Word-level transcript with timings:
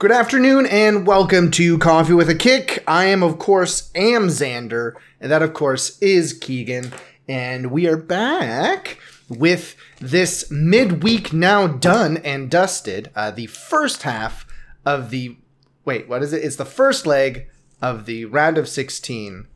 Good 0.00 0.12
afternoon 0.12 0.64
and 0.64 1.06
welcome 1.06 1.50
to 1.50 1.76
Coffee 1.76 2.14
with 2.14 2.30
a 2.30 2.34
Kick. 2.34 2.82
I 2.86 3.04
am, 3.04 3.22
of 3.22 3.38
course, 3.38 3.90
am 3.94 4.28
Xander, 4.28 4.94
and 5.20 5.30
that, 5.30 5.42
of 5.42 5.52
course, 5.52 5.98
is 5.98 6.32
Keegan. 6.32 6.94
And 7.28 7.70
we 7.70 7.86
are 7.86 7.98
back 7.98 8.96
with 9.28 9.76
this 9.98 10.50
midweek 10.50 11.34
now 11.34 11.66
done 11.66 12.16
and 12.16 12.50
dusted. 12.50 13.10
Uh, 13.14 13.30
the 13.30 13.44
first 13.44 14.04
half 14.04 14.46
of 14.86 15.10
the. 15.10 15.36
Wait, 15.84 16.08
what 16.08 16.22
is 16.22 16.32
it? 16.32 16.44
It's 16.44 16.56
the 16.56 16.64
first 16.64 17.06
leg 17.06 17.50
of 17.82 18.06
the 18.06 18.24
round 18.24 18.56
of 18.56 18.70
16 18.70 19.48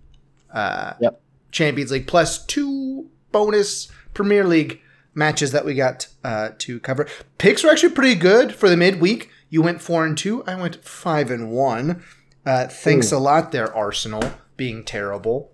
uh, 0.53 0.93
Yep. 1.01 1.23
Champions 1.53 1.91
League 1.91 2.07
plus 2.07 2.45
two 2.45 3.09
bonus 3.33 3.91
Premier 4.13 4.45
League 4.45 4.83
matches 5.15 5.53
that 5.53 5.65
we 5.65 5.73
got 5.73 6.09
uh, 6.23 6.51
to 6.59 6.81
cover. 6.81 7.07
Picks 7.39 7.65
were 7.65 7.71
actually 7.71 7.95
pretty 7.95 8.15
good 8.15 8.55
for 8.55 8.69
the 8.69 8.77
midweek. 8.77 9.31
You 9.55 9.63
went 9.63 9.81
four 9.81 10.05
and 10.05 10.19
two. 10.19 10.43
I 10.49 10.57
went 10.57 10.85
five 10.85 11.31
and 11.31 11.49
one. 11.49 12.03
Uh, 12.45 12.67
thanks 12.67 13.13
a 13.13 13.21
lot 13.21 13.53
there, 13.53 13.73
Arsenal, 13.73 14.33
being 14.57 14.83
terrible. 14.83 15.53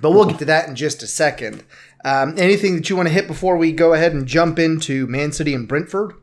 But 0.00 0.12
we'll 0.12 0.24
get 0.24 0.38
to 0.38 0.46
that 0.46 0.66
in 0.66 0.74
just 0.74 1.02
a 1.02 1.06
second. 1.06 1.62
Um, 2.06 2.36
anything 2.38 2.76
that 2.76 2.88
you 2.88 2.96
want 2.96 3.08
to 3.08 3.12
hit 3.12 3.26
before 3.26 3.58
we 3.58 3.70
go 3.70 3.92
ahead 3.92 4.14
and 4.14 4.26
jump 4.26 4.58
into 4.58 5.06
Man 5.08 5.32
City 5.32 5.52
and 5.52 5.68
Brentford? 5.68 6.14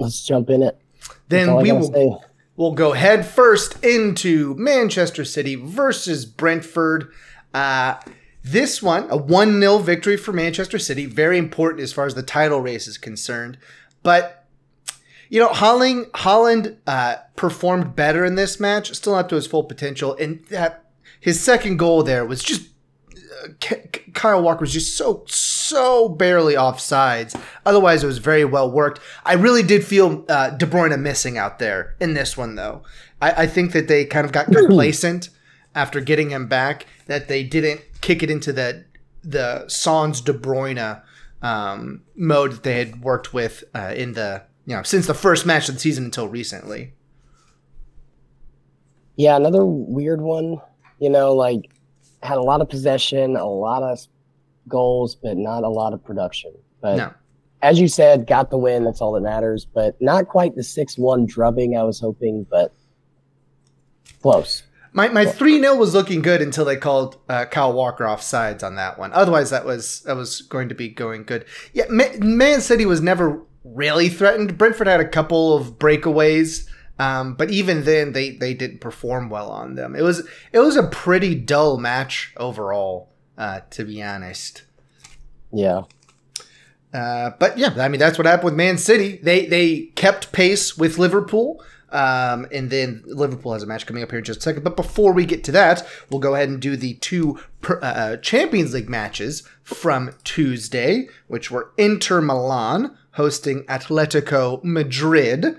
Let's 0.00 0.26
jump 0.26 0.50
in 0.50 0.64
it. 0.64 0.80
Then 1.28 1.54
we 1.54 1.70
will 1.70 1.92
say. 1.92 2.16
We'll 2.56 2.72
go 2.72 2.90
head 2.90 3.24
first 3.24 3.84
into 3.84 4.56
Manchester 4.56 5.24
City 5.24 5.54
versus 5.54 6.26
Brentford. 6.26 7.12
Uh, 7.54 8.00
this 8.42 8.82
one, 8.82 9.08
a 9.10 9.16
1 9.16 9.60
0 9.60 9.78
victory 9.78 10.16
for 10.16 10.32
Manchester 10.32 10.78
City. 10.80 11.06
Very 11.06 11.38
important 11.38 11.84
as 11.84 11.92
far 11.92 12.04
as 12.04 12.14
the 12.16 12.22
title 12.24 12.60
race 12.60 12.88
is 12.88 12.98
concerned. 12.98 13.58
But, 14.04 14.46
you 15.28 15.40
know, 15.40 15.48
Haaland, 15.48 16.10
Haaland 16.12 16.76
uh, 16.86 17.16
performed 17.34 17.96
better 17.96 18.24
in 18.24 18.36
this 18.36 18.60
match, 18.60 18.94
still 18.94 19.16
up 19.16 19.28
to 19.30 19.34
his 19.34 19.48
full 19.48 19.64
potential. 19.64 20.16
And 20.20 20.44
that 20.50 20.84
his 21.18 21.40
second 21.40 21.78
goal 21.78 22.04
there 22.04 22.24
was 22.24 22.44
just 22.44 22.68
K- 23.60 23.88
Kyle 24.14 24.42
Walker 24.42 24.60
was 24.60 24.72
just 24.72 24.96
so 24.96 25.24
so 25.26 26.08
barely 26.08 26.54
offsides. 26.54 27.38
Otherwise, 27.66 28.04
it 28.04 28.06
was 28.06 28.18
very 28.18 28.44
well 28.44 28.70
worked. 28.70 29.00
I 29.24 29.34
really 29.34 29.62
did 29.62 29.84
feel 29.84 30.24
uh, 30.28 30.50
De 30.50 30.66
Bruyne 30.66 30.98
missing 31.00 31.36
out 31.36 31.58
there 31.58 31.94
in 32.00 32.14
this 32.14 32.36
one, 32.36 32.54
though. 32.54 32.82
I, 33.20 33.42
I 33.42 33.46
think 33.46 33.72
that 33.72 33.88
they 33.88 34.04
kind 34.04 34.24
of 34.24 34.32
got 34.32 34.46
complacent 34.46 35.30
after 35.74 36.00
getting 36.00 36.30
him 36.30 36.46
back. 36.46 36.86
That 37.06 37.28
they 37.28 37.42
didn't 37.42 37.82
kick 38.00 38.22
it 38.22 38.30
into 38.30 38.52
the 38.52 38.84
the 39.22 39.68
Sans 39.68 40.20
De 40.20 40.32
Bruyne 40.32 41.02
um, 41.44 42.00
mode 42.16 42.52
that 42.52 42.62
they 42.62 42.78
had 42.78 43.02
worked 43.02 43.32
with 43.34 43.62
uh, 43.74 43.92
in 43.94 44.14
the 44.14 44.42
you 44.66 44.74
know 44.74 44.82
since 44.82 45.06
the 45.06 45.14
first 45.14 45.44
match 45.46 45.68
of 45.68 45.74
the 45.74 45.80
season 45.80 46.04
until 46.06 46.26
recently. 46.26 46.94
Yeah, 49.16 49.36
another 49.36 49.64
weird 49.64 50.20
one. 50.20 50.60
You 50.98 51.10
know, 51.10 51.34
like 51.34 51.70
had 52.22 52.38
a 52.38 52.42
lot 52.42 52.60
of 52.62 52.68
possession, 52.68 53.36
a 53.36 53.46
lot 53.46 53.82
of 53.82 54.00
goals, 54.66 55.14
but 55.14 55.36
not 55.36 55.62
a 55.62 55.68
lot 55.68 55.92
of 55.92 56.02
production. 56.02 56.52
But 56.80 56.96
No. 56.96 57.12
as 57.60 57.78
you 57.78 57.86
said, 57.86 58.26
got 58.26 58.50
the 58.50 58.56
win. 58.56 58.84
That's 58.84 59.00
all 59.02 59.12
that 59.12 59.20
matters. 59.20 59.66
But 59.66 60.00
not 60.00 60.28
quite 60.28 60.56
the 60.56 60.62
six-one 60.64 61.26
drubbing 61.26 61.76
I 61.76 61.82
was 61.82 62.00
hoping, 62.00 62.46
but 62.50 62.72
close. 64.22 64.62
My 64.96 65.08
my 65.08 65.26
three 65.26 65.58
0 65.60 65.74
was 65.74 65.92
looking 65.92 66.22
good 66.22 66.40
until 66.40 66.64
they 66.64 66.76
called 66.76 67.16
uh, 67.28 67.46
Kyle 67.46 67.72
Walker 67.72 68.06
off 68.06 68.22
sides 68.22 68.62
on 68.62 68.76
that 68.76 68.96
one. 68.96 69.12
Otherwise, 69.12 69.50
that 69.50 69.64
was 69.64 70.00
that 70.02 70.14
was 70.16 70.42
going 70.42 70.68
to 70.68 70.74
be 70.74 70.88
going 70.88 71.24
good. 71.24 71.44
Yeah, 71.72 71.86
Ma- 71.90 72.16
Man 72.20 72.60
City 72.60 72.86
was 72.86 73.00
never 73.00 73.42
really 73.64 74.08
threatened. 74.08 74.56
Brentford 74.56 74.86
had 74.86 75.00
a 75.00 75.08
couple 75.08 75.56
of 75.56 75.80
breakaways, 75.80 76.68
um, 77.00 77.34
but 77.34 77.50
even 77.50 77.82
then, 77.82 78.12
they 78.12 78.30
they 78.30 78.54
didn't 78.54 78.80
perform 78.80 79.28
well 79.30 79.50
on 79.50 79.74
them. 79.74 79.96
It 79.96 80.02
was 80.02 80.28
it 80.52 80.60
was 80.60 80.76
a 80.76 80.86
pretty 80.86 81.34
dull 81.34 81.76
match 81.76 82.32
overall, 82.36 83.10
uh, 83.36 83.60
to 83.70 83.84
be 83.84 84.00
honest. 84.00 84.62
Yeah. 85.52 85.82
Uh, 86.92 87.30
but 87.40 87.58
yeah, 87.58 87.74
I 87.78 87.88
mean 87.88 87.98
that's 87.98 88.16
what 88.16 88.28
happened 88.28 88.44
with 88.44 88.54
Man 88.54 88.78
City. 88.78 89.18
They 89.20 89.46
they 89.46 89.86
kept 89.96 90.30
pace 90.30 90.78
with 90.78 90.98
Liverpool. 90.98 91.60
Um, 91.94 92.48
and 92.52 92.70
then 92.70 93.02
Liverpool 93.06 93.52
has 93.52 93.62
a 93.62 93.66
match 93.66 93.86
coming 93.86 94.02
up 94.02 94.10
here 94.10 94.18
in 94.18 94.24
just 94.24 94.40
a 94.40 94.42
second. 94.42 94.64
But 94.64 94.76
before 94.76 95.12
we 95.12 95.24
get 95.24 95.44
to 95.44 95.52
that, 95.52 95.86
we'll 96.10 96.18
go 96.20 96.34
ahead 96.34 96.48
and 96.48 96.60
do 96.60 96.76
the 96.76 96.94
two 96.94 97.38
uh, 97.80 98.16
Champions 98.16 98.74
League 98.74 98.88
matches 98.90 99.44
from 99.62 100.10
Tuesday, 100.24 101.08
which 101.28 101.52
were 101.52 101.70
Inter 101.78 102.20
Milan 102.20 102.96
hosting 103.12 103.62
Atletico 103.64 104.62
Madrid. 104.64 105.56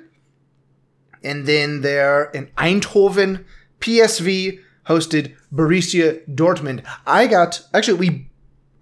And 1.23 1.46
then 1.46 1.81
there 1.81 2.25
in 2.25 2.47
Eindhoven, 2.57 3.46
PSV 3.79 4.59
hosted 4.88 5.34
Borussia 5.53 6.22
Dortmund. 6.29 6.85
I 7.07 7.28
got, 7.28 7.62
actually, 7.73 7.97
we 7.97 8.29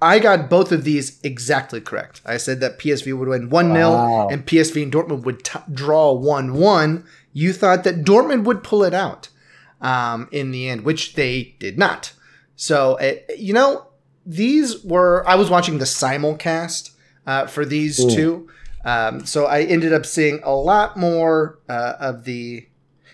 I 0.01 0.19
got 0.19 0.49
both 0.49 0.73
of 0.73 0.83
these 0.83 1.17
exactly 1.23 1.79
correct. 1.79 2.19
I 2.25 2.35
said 2.35 2.59
that 2.59 2.77
PSV 2.77 3.17
would 3.17 3.29
win 3.29 3.49
1 3.49 3.71
0 3.73 3.89
Wow. 3.91 4.27
and 4.27 4.45
PSV 4.45 4.83
and 4.83 4.91
Dortmund 4.91 5.23
would 5.23 5.45
t- 5.45 5.59
draw 5.71 6.11
1 6.11 6.55
1. 6.55 7.05
You 7.33 7.51
thought 7.51 7.83
that 7.83 8.03
Dortmund 8.03 8.45
would 8.45 8.63
pull 8.63 8.83
it 8.83 8.94
out 8.94 9.29
um, 9.81 10.29
in 10.31 10.51
the 10.51 10.69
end, 10.69 10.81
which 10.85 11.16
they 11.16 11.55
did 11.59 11.77
not. 11.77 12.13
So, 12.55 12.97
uh, 12.99 13.16
you 13.38 13.53
know, 13.53 13.88
these 14.25 14.83
were, 14.83 15.27
I 15.27 15.35
was 15.35 15.49
watching 15.49 15.79
the 15.79 15.85
simulcast 15.85 16.91
uh, 17.25 17.47
for 17.47 17.66
these 17.66 17.99
Ooh. 17.99 18.09
two. 18.09 18.49
Um, 18.85 19.25
so 19.25 19.45
I 19.45 19.63
ended 19.63 19.94
up 19.94 20.05
seeing 20.05 20.41
a 20.44 20.53
lot 20.53 20.97
more 20.97 21.59
uh, 21.69 21.94
of 21.99 22.25
the. 22.25 22.67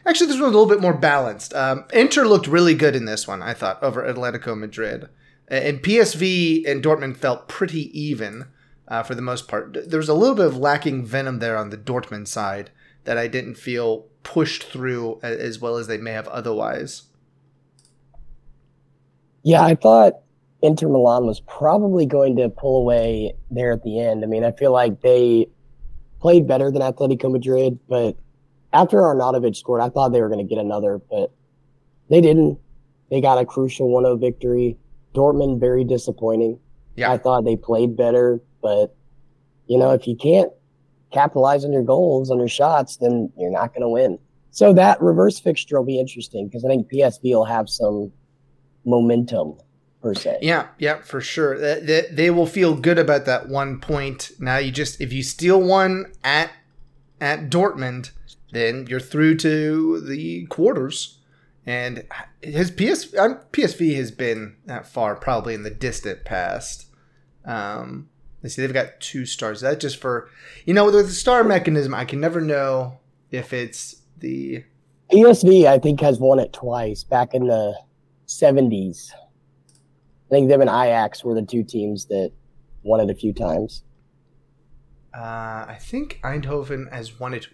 Actually, 0.06 0.28
this 0.28 0.38
one 0.38 0.46
was 0.46 0.56
a 0.56 0.58
little 0.58 0.74
bit 0.74 0.82
more 0.82 0.94
balanced. 0.94 1.54
Um, 1.54 1.86
Inter 1.94 2.26
looked 2.26 2.48
really 2.48 2.74
good 2.74 2.96
in 2.96 3.06
this 3.06 3.28
one, 3.28 3.44
I 3.44 3.54
thought, 3.54 3.82
over 3.84 4.02
Atletico 4.02 4.58
Madrid. 4.58 5.10
And 5.48 5.82
PSV 5.82 6.68
and 6.68 6.84
Dortmund 6.84 7.18
felt 7.18 7.48
pretty 7.48 8.00
even 8.00 8.46
uh, 8.88 9.04
for 9.04 9.16
the 9.16 9.22
most 9.22 9.48
part. 9.48 9.78
There 9.88 10.00
was 10.00 10.10
a 10.10 10.14
little 10.14 10.36
bit 10.36 10.46
of 10.46 10.58
lacking 10.58 11.06
venom 11.06 11.40
there 11.40 11.58
on 11.58 11.70
the 11.70 11.78
Dortmund 11.78 12.28
side 12.28 12.72
that 13.04 13.18
I 13.18 13.28
didn't 13.28 13.56
feel 13.56 14.06
pushed 14.24 14.64
through 14.64 15.20
as 15.22 15.60
well 15.60 15.78
as 15.78 15.88
they 15.88 15.98
may 15.98 16.12
have 16.12 16.28
otherwise. 16.28 17.04
Yeah, 19.44 19.64
I 19.64 19.76
thought 19.76 20.14
Inter 20.62 20.90
Milan 20.90 21.26
was 21.26 21.40
probably 21.42 22.06
going 22.06 22.36
to 22.38 22.50
pull 22.50 22.82
away 22.82 23.34
there 23.50 23.72
at 23.72 23.84
the 23.84 24.00
end. 24.00 24.24
I 24.24 24.28
mean, 24.28 24.44
I 24.44 24.52
feel 24.52 24.72
like 24.72 25.02
they 25.02 25.48
played 26.20 26.48
better 26.48 26.70
than 26.70 26.82
Atletico 26.82 27.32
Madrid, 27.32 27.80
but 27.88 28.18
after 28.74 28.98
Arnautovic 28.98 29.56
scored, 29.56 29.82
I 29.82 29.90
thought 29.90 30.10
they 30.10 30.22
were 30.22 30.28
going 30.28 30.46
to 30.46 30.56
get 30.56 30.62
another, 30.62 31.00
but 31.10 31.32
they 32.10 32.22
didn't. 32.22 32.60
They 33.10 33.22
got 33.22 33.40
a 33.40 33.46
crucial 33.46 33.90
1 33.90 34.04
0 34.04 34.18
victory. 34.18 34.78
Dortmund, 35.16 35.60
very 35.60 35.84
disappointing. 35.84 36.60
Yeah. 36.96 37.12
I 37.12 37.18
thought 37.18 37.46
they 37.46 37.56
played 37.56 37.96
better, 37.96 38.42
but, 38.62 38.96
you 39.68 39.80
know, 39.80 39.92
if 39.92 40.08
you 40.08 40.16
can't 40.16 40.52
capitalize 41.12 41.66
on 41.66 41.72
your 41.72 41.84
goals, 41.84 42.30
on 42.30 42.40
your 42.40 42.48
shots, 42.48 42.98
then 42.98 43.32
you're 43.38 43.52
not 43.52 43.74
going 43.74 43.82
to 43.82 43.90
win. 43.90 44.20
So 44.52 44.74
that 44.74 45.02
reverse 45.02 45.40
fixture 45.40 45.78
will 45.78 45.86
be 45.86 46.00
interesting 46.00 46.48
because 46.48 46.66
I 46.66 46.70
think 46.70 46.92
PSV 46.92 47.24
will 47.24 47.46
have 47.46 47.70
some 47.70 48.12
momentum 48.86 49.56
per 50.02 50.14
se. 50.14 50.40
Yeah, 50.42 50.68
yeah, 50.78 51.02
for 51.02 51.22
sure. 51.22 51.58
They, 51.58 52.08
they, 52.12 52.30
will 52.32 52.46
feel 52.46 52.76
good 52.76 52.98
about 52.98 53.26
that 53.26 53.48
one 53.48 53.80
point. 53.80 54.32
Now 54.40 54.58
you 54.58 54.72
just 54.72 55.00
if 55.02 55.14
you 55.14 55.24
steal 55.24 55.62
one 55.62 56.12
at 56.24 56.52
at 57.22 57.50
Dortmund, 57.50 58.12
then 58.52 58.88
you're 58.88 59.00
through 59.00 59.38
to 59.38 60.02
the 60.02 60.46
quarters. 60.48 61.18
And 61.66 62.06
his 62.42 62.72
PS 62.72 63.16
um, 63.16 63.40
PSV 63.52 63.96
has 63.96 64.12
been 64.12 64.56
that 64.66 64.88
far, 64.88 65.16
probably 65.16 65.54
in 65.54 65.64
the 65.64 65.70
distant 65.70 66.26
past. 66.26 66.88
Um, 67.46 68.10
let's 68.44 68.56
see, 68.56 68.62
they've 68.62 68.74
got 68.74 69.00
two 69.00 69.26
stars. 69.26 69.62
That 69.62 69.80
just 69.80 69.98
for 69.98 70.30
you 70.66 70.74
know 70.74 70.86
with 70.86 70.94
the 70.94 71.08
star 71.10 71.44
mechanism, 71.44 71.94
I 71.94 72.06
can 72.06 72.20
never 72.20 72.42
know 72.42 73.00
if 73.32 73.54
it's 73.54 74.02
the 74.18 74.64
PSV, 75.12 75.66
I 75.66 75.80
think, 75.80 76.02
has 76.02 76.20
won 76.20 76.40
it 76.40 76.54
twice 76.54 77.04
back 77.04 77.34
in 77.34 77.48
the 77.48 77.76
70s. 78.28 79.12
I 79.12 80.30
think 80.30 80.50
them 80.50 80.62
and 80.62 80.70
Ajax 80.70 81.24
were 81.24 81.34
the 81.34 81.42
two 81.42 81.64
teams 81.64 82.06
that 82.06 82.32
won 82.84 83.00
it 83.00 83.10
a 83.10 83.16
few 83.16 83.34
times. 83.34 83.84
Uh, 85.16 85.66
I 85.68 85.78
think 85.80 86.20
Eindhoven 86.24 86.92
has 86.94 87.20
won 87.20 87.34
it 87.34 87.48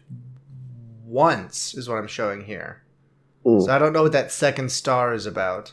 once, 1.06 1.74
is 1.74 1.88
what 1.88 1.98
I'm 1.98 2.08
showing 2.08 2.44
here. 2.44 2.84
Mm. 3.46 3.64
So 3.64 3.72
I 3.72 3.80
don't 3.80 3.94
know 3.94 4.04
what 4.04 4.12
that 4.12 4.32
second 4.32 4.72
star 4.72 5.14
is 5.14 5.26
about, 5.26 5.72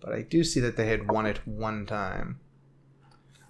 but 0.00 0.12
I 0.12 0.22
do 0.22 0.42
see 0.42 0.58
that 0.60 0.76
they 0.76 0.86
had 0.86 1.10
won 1.10 1.26
it 1.26 1.46
one 1.46 1.86
time, 1.86 2.40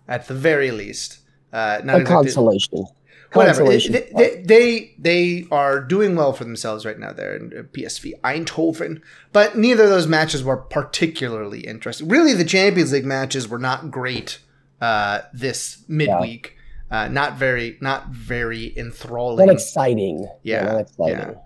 at 0.09 0.29
the 0.29 0.35
very 0.35 0.71
least. 0.71 1.19
Uh, 1.53 1.81
not 1.85 1.97
A 1.97 2.01
exactly, 2.01 2.25
consolation. 2.27 2.87
whatever. 3.33 3.59
Consolation. 3.59 3.93
They, 3.93 4.43
they, 4.45 4.95
they 4.99 5.47
are 5.51 5.81
doing 5.81 6.17
well 6.17 6.33
for 6.33 6.45
themselves 6.45 6.85
right 6.85 6.99
now. 6.99 7.13
There 7.13 7.37
in 7.37 7.53
uh, 7.57 7.63
PSV 7.63 8.21
Eindhoven, 8.23 9.01
but 9.33 9.57
neither 9.57 9.85
of 9.85 9.91
those 9.91 10.07
matches 10.07 10.43
were 10.43 10.57
particularly 10.57 11.61
interesting. 11.61 12.09
Really, 12.09 12.35
the 12.35 12.45
Champions 12.45 12.93
League 12.93 13.05
matches 13.05 13.49
were 13.49 13.59
not 13.59 13.91
great 13.91 14.39
uh, 14.81 15.21
this 15.33 15.85
midweek. 15.89 16.57
Uh, 16.91 17.09
not 17.09 17.35
very, 17.37 17.77
not 17.81 18.09
very 18.09 18.77
enthralling. 18.79 19.47
Not 19.47 19.53
exciting. 19.53 20.29
Yeah, 20.43 20.65
not 20.65 20.81
exciting. 20.81 21.37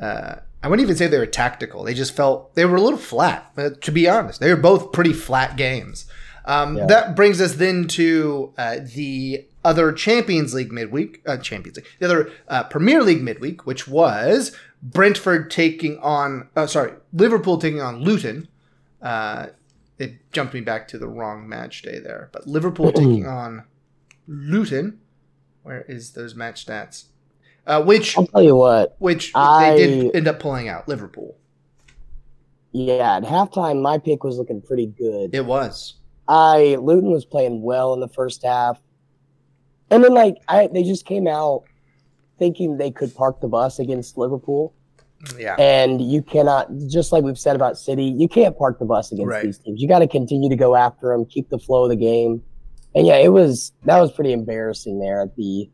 uh, 0.00 0.36
I 0.62 0.68
wouldn't 0.68 0.84
even 0.86 0.96
say 0.96 1.06
they 1.06 1.18
were 1.18 1.26
tactical. 1.26 1.84
They 1.84 1.94
just 1.94 2.16
felt 2.16 2.54
they 2.54 2.64
were 2.64 2.76
a 2.76 2.80
little 2.80 2.98
flat. 2.98 3.52
To 3.82 3.90
be 3.92 4.08
honest, 4.08 4.40
they 4.40 4.48
were 4.52 4.60
both 4.60 4.92
pretty 4.92 5.12
flat 5.12 5.56
games. 5.56 6.06
Um, 6.46 6.76
Yeah. 6.76 6.86
That 6.86 7.16
brings 7.16 7.40
us 7.40 7.54
then 7.54 7.88
to 7.88 8.52
uh, 8.56 8.76
the 8.94 9.46
other 9.64 9.92
Champions 9.92 10.54
League 10.54 10.70
midweek, 10.72 11.20
uh, 11.26 11.36
Champions 11.38 11.76
League, 11.78 11.86
the 11.98 12.04
other 12.06 12.30
uh, 12.48 12.64
Premier 12.64 13.02
League 13.02 13.22
midweek, 13.22 13.66
which 13.66 13.88
was 13.88 14.56
Brentford 14.82 15.50
taking 15.50 15.98
on, 15.98 16.48
uh, 16.54 16.66
sorry, 16.68 16.92
Liverpool 17.12 17.58
taking 17.58 17.80
on 17.80 18.00
Luton. 18.02 18.46
Uh, 19.02 19.48
it 19.98 20.30
jumped 20.30 20.54
me 20.54 20.60
back 20.60 20.86
to 20.88 20.98
the 20.98 21.08
wrong 21.08 21.48
match 21.48 21.82
day 21.82 21.98
there, 21.98 22.28
but 22.32 22.46
Liverpool 22.46 22.92
taking 22.92 23.26
on 23.26 23.64
Luton. 24.28 25.00
Where 25.64 25.82
is 25.88 26.12
those 26.12 26.36
match 26.36 26.64
stats? 26.64 27.06
Uh, 27.66 27.82
which 27.82 28.16
I'll 28.16 28.28
tell 28.28 28.42
you 28.42 28.54
what. 28.54 28.94
which 29.00 29.32
I- 29.34 29.70
they 29.74 29.86
did 30.02 30.14
end 30.16 30.28
up 30.28 30.38
pulling 30.38 30.68
out. 30.68 30.86
Liverpool. 30.86 31.36
Yeah, 32.70 33.16
at 33.16 33.22
halftime, 33.24 33.80
my 33.82 33.98
pick 33.98 34.22
was 34.22 34.36
looking 34.38 34.60
pretty 34.60 34.86
good. 34.86 35.34
It 35.34 35.44
was. 35.46 35.94
I 36.28 36.76
Luton 36.80 37.10
was 37.10 37.24
playing 37.24 37.62
well 37.62 37.94
in 37.94 38.00
the 38.00 38.08
first 38.08 38.42
half, 38.44 38.80
and 39.90 40.02
then 40.02 40.12
like 40.14 40.36
I 40.48 40.68
they 40.72 40.82
just 40.82 41.04
came 41.06 41.26
out 41.26 41.64
thinking 42.38 42.76
they 42.76 42.90
could 42.90 43.14
park 43.14 43.40
the 43.40 43.48
bus 43.48 43.78
against 43.78 44.18
Liverpool, 44.18 44.74
Yeah. 45.38 45.54
and 45.58 46.00
you 46.02 46.22
cannot. 46.22 46.68
Just 46.88 47.12
like 47.12 47.22
we've 47.24 47.38
said 47.38 47.56
about 47.56 47.78
City, 47.78 48.04
you 48.04 48.28
can't 48.28 48.56
park 48.58 48.78
the 48.78 48.84
bus 48.84 49.12
against 49.12 49.28
Right. 49.30 49.44
these 49.44 49.58
teams. 49.58 49.80
You 49.80 49.88
got 49.88 50.00
to 50.00 50.08
continue 50.08 50.48
to 50.50 50.56
go 50.56 50.74
after 50.74 51.08
them, 51.12 51.24
keep 51.24 51.48
the 51.48 51.58
flow 51.58 51.84
of 51.84 51.90
the 51.90 51.96
game, 51.96 52.42
and 52.94 53.06
yeah, 53.06 53.16
it 53.16 53.32
was 53.32 53.72
that 53.84 54.00
was 54.00 54.12
pretty 54.12 54.32
embarrassing 54.32 54.98
there 54.98 55.22
at 55.22 55.34
the 55.36 55.70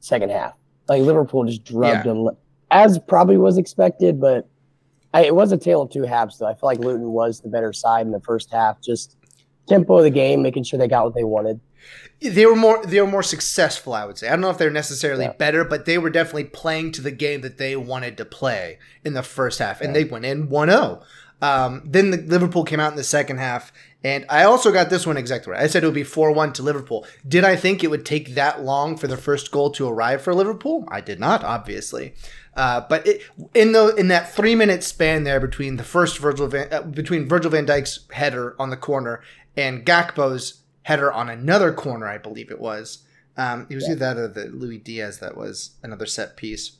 second 0.00 0.30
half. 0.30 0.52
Like 0.88 1.02
Liverpool 1.02 1.44
just 1.44 1.64
drubbed 1.64 2.06
Yeah. 2.06 2.12
them, 2.12 2.28
as 2.70 2.98
probably 2.98 3.36
was 3.36 3.58
expected, 3.58 4.20
but. 4.20 4.46
I, 5.14 5.22
it 5.24 5.34
was 5.34 5.50
a 5.50 5.56
tale 5.56 5.80
of 5.80 5.88
two 5.90 6.02
halves, 6.02 6.36
though. 6.36 6.46
I 6.46 6.52
feel 6.52 6.66
like 6.68 6.78
Luton 6.78 7.10
was 7.10 7.40
the 7.40 7.48
better 7.48 7.72
side 7.72 8.04
in 8.04 8.12
the 8.12 8.20
first 8.20 8.52
half. 8.52 8.82
Just 8.82 9.16
tempo 9.68 9.98
of 9.98 10.04
the 10.04 10.10
game, 10.10 10.42
making 10.42 10.64
sure 10.64 10.78
they 10.78 10.88
got 10.88 11.04
what 11.04 11.14
they 11.14 11.24
wanted. 11.24 11.60
They 12.20 12.46
were 12.46 12.56
more 12.56 12.84
they 12.84 13.00
were 13.00 13.06
more 13.06 13.22
successful, 13.22 13.92
I 13.92 14.06
would 14.06 14.18
say. 14.18 14.26
I 14.28 14.30
don't 14.30 14.40
know 14.40 14.50
if 14.50 14.58
they're 14.58 14.70
necessarily 14.70 15.24
Yeah. 15.24 15.32
better, 15.32 15.64
but 15.64 15.84
they 15.84 15.98
were 15.98 16.10
definitely 16.10 16.44
playing 16.44 16.92
to 16.92 17.02
the 17.02 17.10
game 17.10 17.42
that 17.42 17.58
they 17.58 17.76
wanted 17.76 18.16
to 18.16 18.24
play 18.24 18.78
in 19.04 19.12
the 19.14 19.22
first 19.22 19.58
half, 19.58 19.80
and 19.80 19.94
they 19.94 20.04
went 20.04 20.24
in 20.24 20.48
1-0. 20.48 21.02
Um, 21.42 21.82
then 21.84 22.10
the 22.10 22.16
Liverpool 22.16 22.64
came 22.64 22.80
out 22.80 22.90
in 22.92 22.96
the 22.96 23.04
second 23.04 23.36
half, 23.36 23.70
and 24.02 24.24
I 24.30 24.44
also 24.44 24.72
got 24.72 24.88
this 24.88 25.06
one 25.06 25.18
exactly 25.18 25.52
right. 25.52 25.62
I 25.62 25.66
said 25.66 25.82
it 25.82 25.86
would 25.86 25.94
be 25.94 26.02
4-1 26.02 26.54
to 26.54 26.62
Liverpool. 26.62 27.06
Did 27.28 27.44
I 27.44 27.56
think 27.56 27.84
it 27.84 27.90
would 27.90 28.06
take 28.06 28.34
that 28.34 28.62
long 28.64 28.96
for 28.96 29.06
the 29.06 29.18
first 29.18 29.52
goal 29.52 29.70
to 29.72 29.86
arrive 29.86 30.22
for 30.22 30.34
Liverpool? 30.34 30.88
I 30.90 31.02
did 31.02 31.20
not, 31.20 31.44
obviously. 31.44 32.14
Uh, 32.56 32.80
but 32.88 33.06
it, 33.06 33.20
in 33.52 33.72
the 33.72 33.94
in 33.96 34.08
that 34.08 34.32
three 34.32 34.54
minute 34.54 34.82
span 34.82 35.24
there 35.24 35.38
between 35.38 35.76
the 35.76 35.84
first 35.84 36.16
Virgil 36.16 36.46
Van, 36.48 36.72
uh, 36.72 36.80
between 36.80 37.28
Virgil 37.28 37.50
Van 37.50 37.66
Dijk's 37.66 38.06
header 38.12 38.56
on 38.58 38.70
the 38.70 38.78
corner 38.78 39.20
and 39.56 39.84
Gakpo's 39.84 40.62
header 40.82 41.12
on 41.12 41.28
another 41.28 41.72
corner, 41.72 42.06
I 42.06 42.18
believe 42.18 42.50
it 42.50 42.60
was. 42.60 43.04
Um, 43.36 43.66
it 43.68 43.74
was 43.74 43.84
either 43.88 43.96
that 43.96 44.16
or 44.16 44.28
the 44.28 44.46
Louis 44.46 44.78
Diaz 44.78 45.18
that 45.18 45.36
was 45.36 45.70
another 45.82 46.06
set 46.06 46.36
piece. 46.36 46.78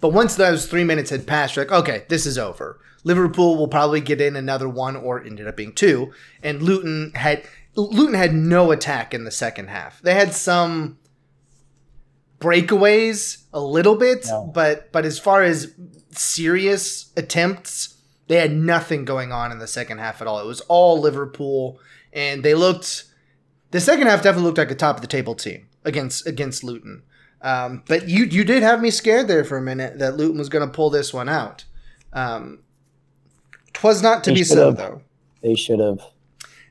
But 0.00 0.10
once 0.10 0.34
those 0.36 0.66
three 0.66 0.84
minutes 0.84 1.10
had 1.10 1.26
passed, 1.26 1.56
you're 1.56 1.64
like, 1.64 1.80
okay, 1.80 2.04
this 2.08 2.24
is 2.24 2.38
over. 2.38 2.78
Liverpool 3.04 3.56
will 3.56 3.68
probably 3.68 4.00
get 4.00 4.20
in 4.20 4.36
another 4.36 4.68
one, 4.68 4.96
or 4.96 5.22
ended 5.22 5.46
up 5.46 5.56
being 5.56 5.72
two. 5.72 6.12
And 6.42 6.62
Luton 6.62 7.12
had 7.14 7.44
Luton 7.74 8.14
had 8.14 8.32
no 8.34 8.70
attack 8.72 9.12
in 9.12 9.24
the 9.24 9.30
second 9.30 9.68
half. 9.68 10.00
They 10.02 10.14
had 10.14 10.32
some 10.34 10.98
breakaways 12.40 13.44
a 13.52 13.60
little 13.60 13.96
bit, 13.96 14.26
No. 14.26 14.50
but 14.52 14.90
but 14.92 15.04
as 15.04 15.18
far 15.18 15.42
as 15.42 15.72
serious 16.10 17.12
attempts, 17.16 17.95
they 18.28 18.36
had 18.36 18.52
nothing 18.52 19.04
going 19.04 19.32
on 19.32 19.52
in 19.52 19.58
the 19.58 19.66
second 19.66 19.98
half 19.98 20.20
at 20.20 20.26
all. 20.26 20.40
It 20.40 20.46
was 20.46 20.60
all 20.62 21.00
Liverpool, 21.00 21.78
and 22.12 22.42
they 22.42 22.54
looked. 22.54 23.04
The 23.70 23.80
second 23.80 24.06
half 24.06 24.22
definitely 24.22 24.44
looked 24.46 24.58
like 24.58 24.70
a 24.70 24.74
top 24.74 24.96
of 24.96 25.02
the 25.02 25.08
table 25.08 25.34
team 25.34 25.68
against 25.84 26.26
against 26.26 26.64
Luton. 26.64 27.02
Um, 27.42 27.82
but 27.86 28.08
you 28.08 28.24
you 28.24 28.44
did 28.44 28.62
have 28.62 28.80
me 28.80 28.90
scared 28.90 29.28
there 29.28 29.44
for 29.44 29.56
a 29.58 29.62
minute 29.62 29.98
that 29.98 30.16
Luton 30.16 30.38
was 30.38 30.48
going 30.48 30.66
to 30.66 30.72
pull 30.74 30.90
this 30.90 31.12
one 31.12 31.28
out. 31.28 31.64
Um, 32.12 32.60
twas 33.72 34.02
not 34.02 34.24
to 34.24 34.30
They 34.30 34.36
be 34.36 34.44
so 34.44 34.70
should've. 34.70 34.76
though. 34.76 35.02
They 35.42 35.54
should 35.54 35.80
have. 35.80 36.00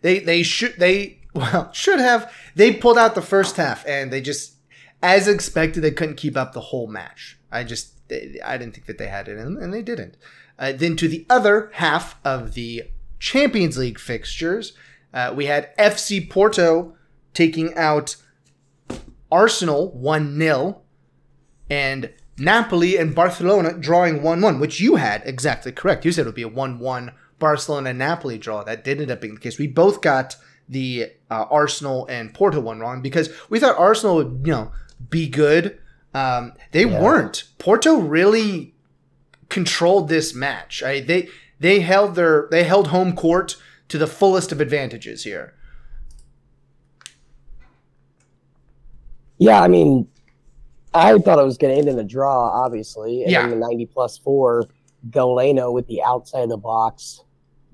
They 0.02 0.20
they 0.20 0.44
should 0.44 0.76
they 0.78 1.20
well 1.34 1.72
should 1.74 2.00
have 2.00 2.32
they 2.56 2.74
pulled 2.74 2.98
out 2.98 3.16
the 3.16 3.22
first 3.22 3.58
half 3.58 3.86
and 3.86 4.12
they 4.12 4.22
just 4.22 4.54
as 5.04 5.28
expected 5.28 5.82
they 5.82 5.92
couldn't 5.92 6.16
keep 6.16 6.36
up 6.36 6.54
the 6.54 6.60
whole 6.62 6.88
match. 6.88 7.38
I 7.52 7.64
just 7.64 8.08
they, 8.10 8.40
I 8.44 8.58
didn't 8.58 8.74
think 8.74 8.88
that 8.88 8.98
they 8.98 9.08
had 9.08 9.28
it 9.28 9.38
in 9.38 9.44
them 9.46 9.58
and 9.58 9.74
they 9.74 9.82
didn't. 9.82 10.18
Uh, 10.58 10.72
then 10.72 10.96
to 10.96 11.08
the 11.08 11.26
other 11.30 11.70
half 11.74 12.16
of 12.24 12.54
the 12.54 12.84
Champions 13.20 13.78
League 13.78 14.00
fixtures, 14.00 14.74
uh, 15.14 15.34
we 15.36 15.46
had 15.46 15.76
FC 15.78 16.30
Porto 16.30 16.96
taking 17.34 17.74
out 17.76 18.16
Arsenal 19.32 19.92
one 19.92 20.38
0 20.38 20.82
and 21.70 22.12
Napoli 22.38 22.98
and 22.98 23.16
Barcelona 23.16 23.74
drawing 23.74 24.22
1 24.22 24.42
1, 24.42 24.60
which 24.60 24.80
you 24.80 24.96
had 24.98 25.24
exactly 25.26 25.72
correct. 25.72 26.06
You 26.06 26.12
said 26.12 26.22
it 26.24 26.26
would 26.28 26.36
be 26.36 26.42
a 26.44 26.48
1 26.48 26.80
1 26.80 27.12
Barcelona 27.40 27.94
Napoli 27.94 28.38
draw. 28.38 28.64
That 28.64 28.84
did 28.84 29.02
end 29.02 29.12
up 29.12 29.22
being 29.22 29.36
the 29.36 29.42
case. 29.42 29.58
We 29.58 29.68
both 29.68 30.02
got 30.02 30.36
the 30.70 31.12
uh, 31.30 31.46
Arsenal 31.50 32.06
and 32.08 32.34
Porto 32.34 32.60
one 32.60 32.80
wrong 32.80 33.02
because 33.02 33.30
we 33.50 33.60
thought 33.60 33.78
Arsenal 33.78 34.16
would, 34.18 34.42
you 34.46 34.52
know, 34.52 34.72
be 35.10 35.28
good. 35.28 35.78
Um, 36.14 36.54
they 36.72 36.86
Yeah. 36.86 37.02
weren't. 37.02 37.44
Porto 37.58 37.98
really 37.98 38.75
controlled 39.50 40.10
this 40.10 40.34
match. 40.34 40.82
I, 40.84 41.00
they 41.02 41.30
they 41.60 41.80
held 41.82 42.16
their 42.16 42.48
they 42.52 42.64
held 42.64 42.88
home 42.88 43.16
court 43.16 43.56
to 43.90 43.98
the 43.98 44.08
fullest 44.08 44.52
of 44.52 44.60
advantages 44.62 45.24
here. 45.24 45.54
Yeah, 49.38 49.62
I 49.62 49.68
mean, 49.68 50.08
I 50.94 51.18
thought 51.20 51.40
it 51.40 51.44
was 51.46 51.58
going 51.58 51.74
to 51.74 51.80
end 51.80 51.90
in 51.90 52.00
a 52.00 52.04
draw, 52.08 52.50
obviously. 52.64 53.24
And 53.24 53.32
Yeah. 53.32 53.48
the 53.48 53.56
90 53.56 53.86
plus 53.88 54.18
four, 54.18 54.66
Galeno 55.10 55.74
with 55.74 55.88
the 55.88 56.02
outside 56.04 56.44
of 56.44 56.50
the 56.50 56.58
box 56.58 57.22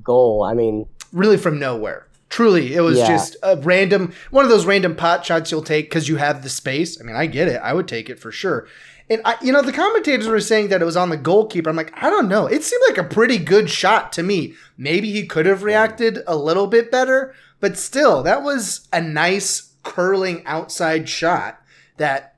goal. 0.03 0.43
I 0.43 0.53
mean, 0.53 0.87
really 1.13 1.37
from 1.37 1.59
nowhere. 1.59 2.07
Truly, 2.29 2.73
it 2.73 2.81
was 2.81 2.97
Yeah. 2.97 3.07
just 3.07 3.35
a 3.43 3.57
random 3.57 4.13
one 4.31 4.43
of 4.45 4.49
those 4.49 4.65
random 4.65 4.95
pot 4.95 5.25
shots 5.25 5.51
you'll 5.51 5.61
take 5.61 5.85
because 5.89 6.07
you 6.09 6.15
have 6.15 6.43
the 6.43 6.49
space. 6.49 6.99
I 6.99 7.03
mean, 7.03 7.15
I 7.15 7.25
get 7.25 7.47
it. 7.47 7.57
I 7.61 7.73
would 7.73 7.87
take 7.87 8.09
it 8.09 8.19
for 8.19 8.31
sure. 8.31 8.67
And 9.11 9.21
I, 9.25 9.35
you 9.41 9.51
know, 9.51 9.61
the 9.61 9.73
commentators 9.73 10.27
were 10.29 10.39
saying 10.39 10.69
that 10.69 10.81
it 10.81 10.85
was 10.85 10.95
on 10.95 11.09
the 11.09 11.17
goalkeeper. 11.17 11.69
I'm 11.69 11.75
like, 11.75 11.91
I 12.01 12.09
don't 12.09 12.29
know. 12.29 12.45
It 12.45 12.63
seemed 12.63 12.81
like 12.87 12.97
a 12.97 13.03
pretty 13.03 13.37
good 13.37 13.69
shot 13.69 14.13
to 14.13 14.23
me. 14.23 14.53
Maybe 14.77 15.11
he 15.11 15.27
could 15.27 15.45
have 15.45 15.63
reacted 15.63 16.19
a 16.25 16.37
little 16.37 16.65
bit 16.65 16.89
better, 16.89 17.35
but 17.59 17.77
still, 17.77 18.23
that 18.23 18.41
was 18.41 18.87
a 18.93 19.01
nice 19.01 19.73
curling 19.83 20.45
outside 20.45 21.09
shot 21.09 21.61
that 21.97 22.37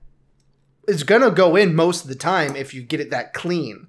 is 0.88 1.04
gonna 1.04 1.30
go 1.30 1.56
in 1.56 1.76
most 1.76 2.02
of 2.02 2.10
the 2.10 2.16
time 2.16 2.56
if 2.56 2.74
you 2.74 2.82
get 2.82 3.00
it 3.00 3.12
that 3.12 3.34
clean. 3.34 3.86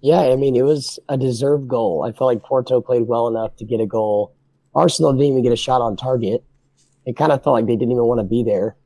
yeah, 0.00 0.22
I 0.22 0.34
mean, 0.34 0.56
it 0.56 0.64
was 0.64 0.98
a 1.08 1.16
deserved 1.16 1.68
goal. 1.68 2.02
I 2.02 2.10
felt 2.10 2.34
like 2.34 2.42
Porto 2.42 2.80
played 2.80 3.06
well 3.06 3.28
enough 3.28 3.54
to 3.56 3.64
get 3.64 3.80
a 3.80 3.86
goal. 3.86 4.34
Arsenal 4.74 5.12
didn't 5.12 5.26
even 5.26 5.42
get 5.44 5.52
a 5.52 5.56
shot 5.56 5.80
on 5.80 5.96
target. 5.96 6.42
It 7.06 7.16
kind 7.16 7.30
of 7.30 7.44
felt 7.44 7.54
like 7.54 7.66
they 7.66 7.76
didn't 7.76 7.92
even 7.92 8.04
want 8.04 8.18
to 8.18 8.24
be 8.24 8.42
there. 8.42 8.76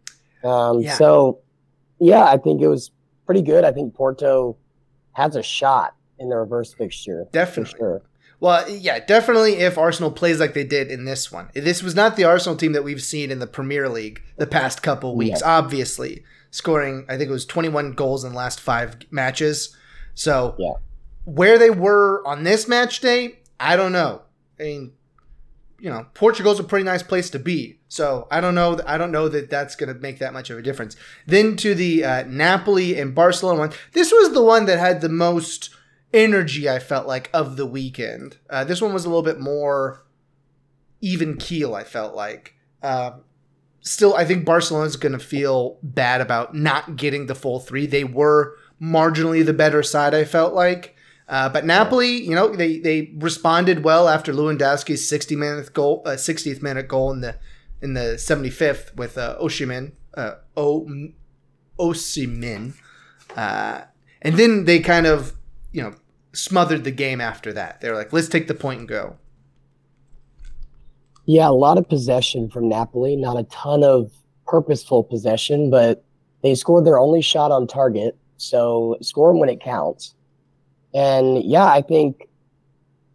Um, 0.45 0.83
Yeah. 0.83 0.95
So, 0.95 1.41
yeah, 2.00 2.25
I 2.25 2.37
think 2.37 2.61
it 2.62 2.69
was 2.69 2.90
pretty 3.26 3.43
good. 3.43 3.64
I 3.64 3.73
think 3.73 3.95
Porto 3.95 4.57
has 5.12 5.37
a 5.37 5.43
shot 5.43 5.95
in 6.19 6.28
the 6.28 6.37
reverse 6.37 6.73
fixture. 6.73 7.26
Definitely. 7.33 7.78
sure. 7.78 8.02
Well, 8.40 8.69
yeah, 8.71 9.05
definitely 9.05 9.55
if 9.55 9.76
Arsenal 9.76 10.12
plays 10.12 10.38
like 10.38 10.55
they 10.55 10.62
did 10.64 10.90
in 10.93 11.05
this 11.05 11.33
one. 11.33 11.50
This 11.55 11.83
was 11.83 11.97
not 11.97 12.14
the 12.17 12.23
Arsenal 12.25 12.57
team 12.57 12.73
that 12.73 12.85
we've 12.85 13.02
seen 13.02 13.33
in 13.33 13.40
the 13.40 13.49
Premier 13.49 13.88
League 13.88 14.23
the 14.37 14.47
past 14.47 14.81
couple 14.83 15.17
weeks, 15.17 15.43
obviously. 15.43 16.23
Scoring, 16.52 17.05
I 17.09 17.17
think 17.17 17.28
it 17.31 17.33
was 17.33 17.45
21 17.45 17.93
goals 17.95 18.23
in 18.25 18.31
the 18.33 18.38
last 18.38 18.61
five 18.61 18.97
matches. 19.11 19.76
So, 20.14 20.55
Yeah. 20.57 20.75
where 21.25 21.59
they 21.59 21.71
were 21.71 22.25
on 22.26 22.45
this 22.45 22.69
match 22.69 23.00
day, 23.00 23.40
I 23.59 23.75
don't 23.76 23.93
know. 23.93 24.23
I 24.59 24.62
mean, 24.62 24.93
you 25.79 25.89
know, 25.89 26.07
Portugal's 26.15 26.59
a 26.59 26.65
pretty 26.65 26.85
nice 26.85 27.03
place 27.03 27.31
to 27.31 27.39
be. 27.39 27.79
So, 27.89 28.27
I 28.31 28.41
don't 28.41 28.55
know. 28.55 28.81
I 28.87 28.99
don't 28.99 29.13
know 29.13 29.29
that 29.29 29.49
that's 29.49 29.77
going 29.77 29.93
to 29.93 30.01
make 30.01 30.19
that 30.19 30.33
much 30.33 30.51
of 30.51 30.59
a 30.59 30.63
difference. 30.63 30.97
Then 31.27 31.57
to 31.57 31.75
the 31.75 32.05
uh, 32.05 32.25
Napoli 32.25 32.99
and 32.99 33.15
Barcelona 33.15 33.61
one. 33.61 33.73
This 33.93 34.13
was 34.13 34.33
the 34.33 34.43
one 34.43 34.67
that 34.67 34.79
had 34.79 35.01
the 35.01 35.09
most 35.09 35.71
energy 36.13 36.69
I 36.69 36.79
felt 36.79 37.07
like 37.07 37.31
of 37.33 37.57
the 37.57 37.67
weekend. 37.67 38.39
Uh, 38.51 38.65
this 38.65 38.83
one 38.83 38.93
was 38.93 39.05
a 39.05 39.09
little 39.09 39.23
bit 39.23 39.41
more 39.41 40.05
even 41.01 41.37
keel. 41.37 41.75
I 41.75 41.85
felt 41.85 42.15
like. 42.15 42.55
Um, 42.83 43.23
still, 43.81 44.15
I 44.15 44.25
think 44.25 44.45
Barcelona's 44.45 44.97
going 44.97 45.13
to 45.13 45.19
feel 45.19 45.79
bad 45.83 46.21
about 46.21 46.55
not 46.55 46.97
getting 46.97 47.27
the 47.27 47.35
full 47.35 47.61
three. 47.61 47.87
They 47.87 48.05
were 48.05 48.57
marginally 48.83 49.45
the 49.47 49.53
better 49.53 49.83
side. 49.83 50.15
I 50.15 50.25
felt 50.25 50.55
like. 50.55 50.97
Uh, 51.29 51.49
but 51.49 51.67
Napoli, 51.67 52.23
you 52.23 52.35
know, 52.35 52.49
they, 52.49 52.79
they 52.79 53.13
responded 53.17 53.85
well 53.85 54.09
after 54.09 54.33
Lewandowski's 54.33 55.07
60 55.07 55.37
minute 55.37 55.73
goal, 55.75 56.03
uh, 56.07 56.11
60th 56.11 56.63
minute 56.63 56.89
goal 56.89 57.13
in 57.13 57.21
the 57.21 57.37
in 57.81 57.95
the 57.95 58.17
75th 58.17 58.97
with 58.97 59.17
uh, 59.17 59.37
uh, 60.15 60.35
o- 60.57 60.89
Osimhen. 61.79 62.75
Uh, 63.37 63.83
and 64.23 64.37
then 64.37 64.65
they 64.65 64.81
kind 64.81 65.07
of, 65.07 65.35
you 65.71 65.83
know, 65.83 65.95
smothered 66.33 66.83
the 66.85 66.91
game 66.91 67.21
after 67.21 67.53
that. 67.53 67.81
They 67.81 67.91
were 67.91 67.97
like, 67.97 68.13
let's 68.13 68.29
take 68.29 68.49
the 68.49 68.55
point 68.55 68.81
and 68.81 68.89
go. 68.89 69.17
Yeah, 71.25 71.49
a 71.49 71.51
lot 71.51 71.79
of 71.79 71.89
possession 71.89 72.49
from 72.49 72.69
Napoli, 72.69 73.15
not 73.15 73.39
a 73.39 73.45
ton 73.45 73.85
of 73.85 74.11
purposeful 74.47 75.05
possession, 75.05 75.71
but 75.71 76.05
they 76.43 76.55
scored 76.55 76.87
their 76.87 76.99
only 76.99 77.21
shot 77.21 77.53
on 77.53 77.67
target. 77.67 78.17
So 78.39 78.97
score 79.03 79.31
them 79.31 79.39
when 79.39 79.51
it 79.51 79.61
counts. 79.61 80.15
And 80.95 81.42
yeah, 81.45 81.66
I 81.66 81.83
think 81.83 82.28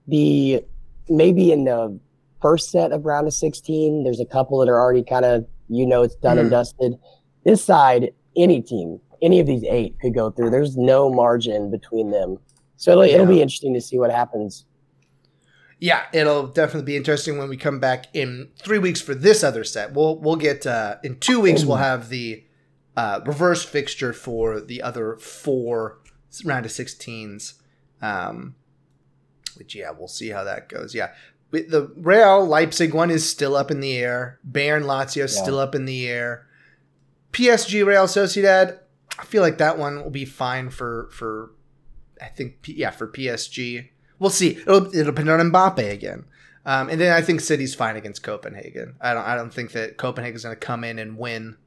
the 0.08 0.64
maybe 1.10 1.52
in 1.52 1.66
the 1.66 2.00
first 2.42 2.72
set 2.72 2.92
of 2.92 3.06
round 3.06 3.28
of 3.28 3.34
16, 3.34 4.04
there's 4.04 4.20
a 4.20 4.26
couple 4.26 4.60
that 4.60 4.70
are 4.70 4.80
already 4.80 5.04
kind 5.04 5.26
of, 5.26 5.48
you 5.70 5.86
know, 5.86 6.04
it's 6.04 6.16
done 6.16 6.36
mm-hmm. 6.36 6.42
and 6.42 6.52
dusted. 6.52 6.94
This 7.46 7.64
side, 7.64 8.12
any 8.36 8.62
team, 8.62 9.00
any 9.22 9.40
of 9.40 9.48
these 9.48 9.64
eight 9.64 9.98
could 10.00 10.14
go 10.14 10.30
through. 10.30 10.50
There's 10.50 10.78
no 10.78 11.10
margin 11.10 11.72
between 11.72 12.12
them. 12.12 12.38
So 12.76 12.92
it'll, 12.92 13.06
yeah. 13.06 13.14
it'll 13.16 13.28
be 13.28 13.42
interesting 13.42 13.74
to 13.74 13.82
see 13.82 13.98
what 13.98 14.12
happens. 14.12 14.66
Yeah, 15.80 16.04
it'll 16.14 16.48
definitely 16.48 16.86
be 16.86 16.96
interesting 16.96 17.38
when 17.38 17.50
we 17.50 17.58
come 17.58 17.80
back 17.80 18.06
in 18.14 18.52
three 18.58 18.80
weeks 18.80 19.02
for 19.02 19.14
this 19.14 19.44
other 19.44 19.66
set. 19.66 19.94
We'll 19.94 20.18
we'll 20.18 20.38
get 20.38 20.66
uh, 20.66 20.96
in 21.04 21.20
two 21.20 21.42
weeks. 21.42 21.66
We'll 21.66 21.78
have 21.78 22.08
the 22.08 22.46
uh, 22.96 23.20
reverse 23.26 23.66
fixture 23.66 24.14
for 24.14 24.62
the 24.62 24.82
other 24.82 25.18
four 25.18 26.00
round 26.46 26.66
of 26.66 26.72
16s. 26.72 27.56
Um, 28.04 28.56
which 29.58 29.76
yeah, 29.76 29.92
we'll 29.92 30.08
see 30.08 30.30
how 30.30 30.44
that 30.44 30.68
goes. 30.68 30.94
Yeah, 30.94 31.14
the 31.52 31.92
Real 31.96 32.46
Leipzig 32.46 32.94
one 32.94 33.10
is 33.10 33.28
still 33.28 33.56
up 33.56 33.72
in 33.72 33.80
the 33.80 33.98
air. 33.98 34.40
Bayern 34.50 34.84
Lazio 34.84 35.22
yeah. 35.22 35.26
still 35.28 35.60
up 35.60 35.74
in 35.74 35.86
the 35.86 36.08
air. 36.08 36.46
PSG 37.32 37.86
Real 37.86 38.06
Sociedad. 38.06 38.80
I 39.18 39.24
feel 39.26 39.42
like 39.42 39.60
that 39.60 39.78
one 39.78 40.04
will 40.04 40.12
be 40.12 40.26
fine 40.26 40.70
for 40.70 41.10
for. 41.12 41.52
I 42.22 42.28
think 42.28 42.58
yeah 42.66 42.92
for 42.92 43.08
PSG. 43.08 43.90
We'll 44.20 44.30
see. 44.30 44.52
It'll, 44.52 44.88
it'll 44.88 45.06
depend 45.06 45.30
on 45.30 45.52
Mbappe 45.52 45.92
again. 45.92 46.26
Um, 46.66 46.90
and 46.90 47.00
then 47.00 47.12
I 47.12 47.22
think 47.22 47.42
City's 47.42 47.76
fine 47.76 47.96
against 47.96 48.24
Copenhagen. 48.24 48.96
I 49.02 49.14
don't 49.14 49.26
I 49.26 49.36
don't 49.36 49.54
think 49.54 49.72
that 49.74 49.98
Copenhagen's 49.98 50.44
going 50.44 50.56
to 50.56 50.60
come 50.60 50.84
in 50.84 51.00
and 51.00 51.18
win. 51.18 51.58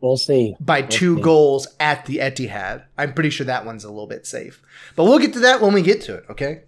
We'll 0.00 0.16
see. 0.16 0.56
By 0.60 0.80
we'll 0.80 0.88
two 0.88 1.16
see. 1.16 1.22
goals 1.22 1.68
at 1.78 2.06
the 2.06 2.18
Etihad. 2.18 2.84
I'm 2.96 3.12
pretty 3.12 3.30
sure 3.30 3.46
that 3.46 3.66
one's 3.66 3.84
a 3.84 3.90
little 3.90 4.06
bit 4.06 4.26
safe. 4.26 4.62
But 4.96 5.04
we'll 5.04 5.18
get 5.18 5.32
to 5.34 5.40
that 5.40 5.60
when 5.60 5.72
we 5.72 5.82
get 5.82 6.00
to 6.02 6.14
it, 6.14 6.24
okay? 6.30 6.62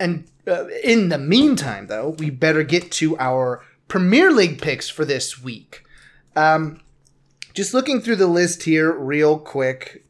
And 0.00 0.24
uh, 0.46 0.66
in 0.82 1.08
the 1.08 1.18
meantime, 1.18 1.86
though, 1.86 2.10
we 2.18 2.30
better 2.30 2.64
get 2.64 2.90
to 2.92 3.16
our 3.18 3.62
Premier 3.86 4.32
League 4.32 4.60
picks 4.60 4.88
for 4.88 5.04
this 5.04 5.40
week. 5.40 5.84
Um, 6.34 6.80
just 7.54 7.74
looking 7.74 8.00
through 8.00 8.16
the 8.16 8.26
list 8.26 8.64
here 8.64 8.92
real 8.92 9.38
quick. 9.38 10.04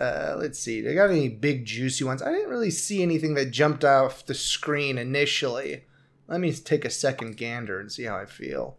Uh, 0.00 0.36
let's 0.38 0.58
see. 0.58 0.82
Do 0.82 0.90
I 0.90 0.94
got 0.94 1.10
any 1.10 1.28
big 1.28 1.64
juicy 1.64 2.04
ones? 2.04 2.22
I 2.22 2.30
didn't 2.30 2.50
really 2.50 2.70
see 2.70 3.02
anything 3.02 3.34
that 3.34 3.50
jumped 3.50 3.84
off 3.84 4.26
the 4.26 4.34
screen 4.34 4.98
initially. 4.98 5.84
Let 6.28 6.40
me 6.40 6.52
take 6.52 6.84
a 6.84 6.90
second 6.90 7.36
gander 7.36 7.80
and 7.80 7.90
see 7.90 8.04
how 8.04 8.16
I 8.16 8.26
feel. 8.26 8.76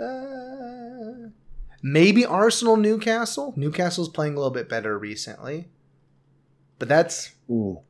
Uh, 0.00 1.30
maybe 1.82 2.24
Arsenal 2.24 2.76
Newcastle. 2.76 3.52
Newcastle's 3.56 4.08
playing 4.08 4.34
a 4.34 4.36
little 4.36 4.50
bit 4.50 4.68
better 4.68 4.98
recently, 4.98 5.68
but 6.78 6.88
that's 6.88 7.32
Ooh. 7.50 7.80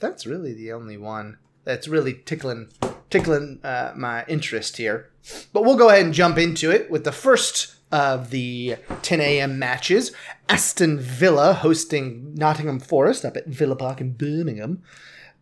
that's 0.00 0.26
really 0.26 0.52
the 0.52 0.72
only 0.72 0.96
one 0.96 1.38
that's 1.64 1.88
really 1.88 2.14
tickling 2.14 2.68
tickling 3.10 3.60
uh, 3.64 3.92
my 3.96 4.24
interest 4.26 4.76
here. 4.76 5.10
But 5.52 5.64
we'll 5.64 5.76
go 5.76 5.88
ahead 5.88 6.04
and 6.04 6.14
jump 6.14 6.38
into 6.38 6.70
it 6.70 6.90
with 6.90 7.04
the 7.04 7.12
first 7.12 7.74
of 7.90 8.30
the 8.30 8.76
10 9.02 9.20
a.m. 9.20 9.58
matches. 9.58 10.12
Aston 10.48 10.98
Villa 10.98 11.54
hosting 11.54 12.34
Nottingham 12.34 12.80
Forest 12.80 13.24
up 13.24 13.36
at 13.36 13.46
Villa 13.46 13.76
Park 13.76 14.00
in 14.00 14.12
Birmingham. 14.12 14.82